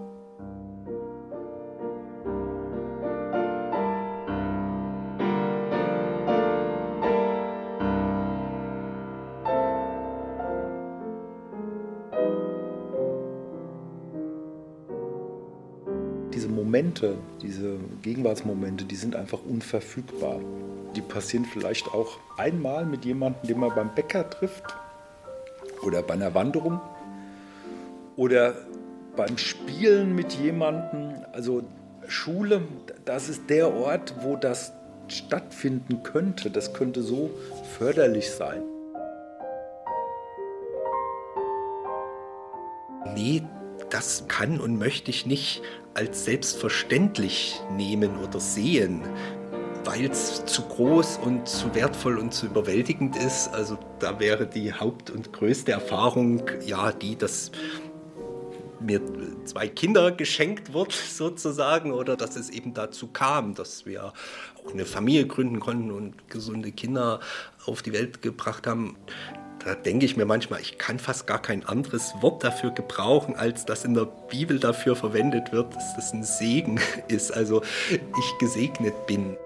Momente, 16.74 17.16
diese 17.40 17.76
Gegenwartsmomente, 18.02 18.84
die 18.84 18.96
sind 18.96 19.14
einfach 19.14 19.38
unverfügbar. 19.48 20.40
Die 20.96 21.02
passieren 21.02 21.44
vielleicht 21.44 21.86
auch 21.94 22.18
einmal 22.36 22.84
mit 22.84 23.04
jemandem, 23.04 23.46
den 23.46 23.60
man 23.60 23.72
beim 23.76 23.94
Bäcker 23.94 24.28
trifft 24.28 24.64
oder 25.86 26.02
bei 26.02 26.14
einer 26.14 26.34
Wanderung 26.34 26.80
oder 28.16 28.56
beim 29.14 29.38
Spielen 29.38 30.16
mit 30.16 30.32
jemandem. 30.32 31.24
Also 31.30 31.62
Schule, 32.08 32.62
das 33.04 33.28
ist 33.28 33.48
der 33.48 33.72
Ort, 33.72 34.12
wo 34.22 34.34
das 34.34 34.72
stattfinden 35.06 36.02
könnte. 36.02 36.50
Das 36.50 36.74
könnte 36.74 37.02
so 37.04 37.30
förderlich 37.78 38.32
sein. 38.32 38.62
Nee, 43.14 43.44
das 43.94 44.26
kann 44.26 44.58
und 44.58 44.76
möchte 44.76 45.12
ich 45.12 45.24
nicht 45.24 45.62
als 45.94 46.24
selbstverständlich 46.24 47.60
nehmen 47.76 48.18
oder 48.18 48.40
sehen, 48.40 49.02
weil 49.84 50.06
es 50.06 50.44
zu 50.46 50.62
groß 50.62 51.20
und 51.22 51.48
zu 51.48 51.72
wertvoll 51.76 52.18
und 52.18 52.34
zu 52.34 52.46
überwältigend 52.46 53.16
ist. 53.16 53.54
Also 53.54 53.78
da 54.00 54.18
wäre 54.18 54.48
die 54.48 54.72
Haupt- 54.72 55.10
und 55.10 55.32
größte 55.32 55.70
Erfahrung 55.70 56.42
ja 56.66 56.90
die, 56.90 57.14
dass 57.14 57.52
mir 58.80 59.00
zwei 59.44 59.68
Kinder 59.68 60.10
geschenkt 60.10 60.74
wird 60.74 60.90
sozusagen 61.08 61.92
oder 61.92 62.16
dass 62.16 62.34
es 62.34 62.50
eben 62.50 62.74
dazu 62.74 63.06
kam, 63.06 63.54
dass 63.54 63.86
wir 63.86 64.06
auch 64.06 64.72
eine 64.72 64.86
Familie 64.86 65.28
gründen 65.28 65.60
konnten 65.60 65.92
und 65.92 66.28
gesunde 66.28 66.72
Kinder 66.72 67.20
auf 67.64 67.82
die 67.82 67.92
Welt 67.92 68.22
gebracht 68.22 68.66
haben 68.66 68.96
da 69.64 69.74
denke 69.74 70.04
ich 70.04 70.16
mir 70.16 70.26
manchmal, 70.26 70.60
ich 70.60 70.76
kann 70.76 70.98
fast 70.98 71.26
gar 71.26 71.40
kein 71.40 71.64
anderes 71.64 72.14
Wort 72.20 72.44
dafür 72.44 72.70
gebrauchen, 72.70 73.34
als 73.34 73.64
das 73.64 73.84
in 73.84 73.94
der 73.94 74.06
Bibel 74.28 74.58
dafür 74.58 74.94
verwendet 74.94 75.52
wird, 75.52 75.74
dass 75.74 75.96
das 75.96 76.12
ein 76.12 76.22
Segen 76.22 76.78
ist, 77.08 77.32
also 77.32 77.62
ich 77.90 78.38
gesegnet 78.38 79.06
bin. 79.06 79.38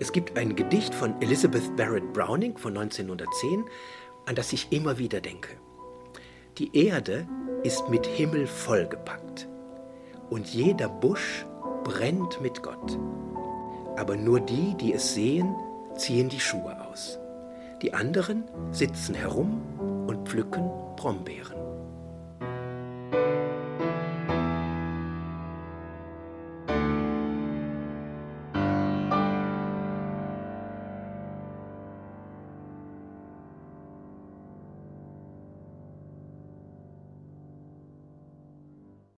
Es 0.00 0.10
gibt 0.10 0.36
ein 0.36 0.56
Gedicht 0.56 0.92
von 0.92 1.14
Elizabeth 1.22 1.76
Barrett 1.76 2.12
Browning 2.12 2.58
von 2.58 2.76
1910, 2.76 3.64
an 4.26 4.34
das 4.34 4.52
ich 4.52 4.72
immer 4.72 4.98
wieder 4.98 5.20
denke. 5.20 5.61
Die 6.58 6.76
Erde 6.76 7.26
ist 7.62 7.88
mit 7.88 8.04
Himmel 8.04 8.46
vollgepackt 8.46 9.48
und 10.28 10.52
jeder 10.52 10.90
Busch 10.90 11.46
brennt 11.82 12.42
mit 12.42 12.62
Gott. 12.62 12.98
Aber 13.96 14.16
nur 14.16 14.38
die, 14.38 14.74
die 14.74 14.92
es 14.92 15.14
sehen, 15.14 15.54
ziehen 15.96 16.28
die 16.28 16.40
Schuhe 16.40 16.76
aus. 16.90 17.18
Die 17.80 17.94
anderen 17.94 18.44
sitzen 18.70 19.14
herum 19.14 19.62
und 20.06 20.28
pflücken 20.28 20.70
Brombeeren. 20.96 21.61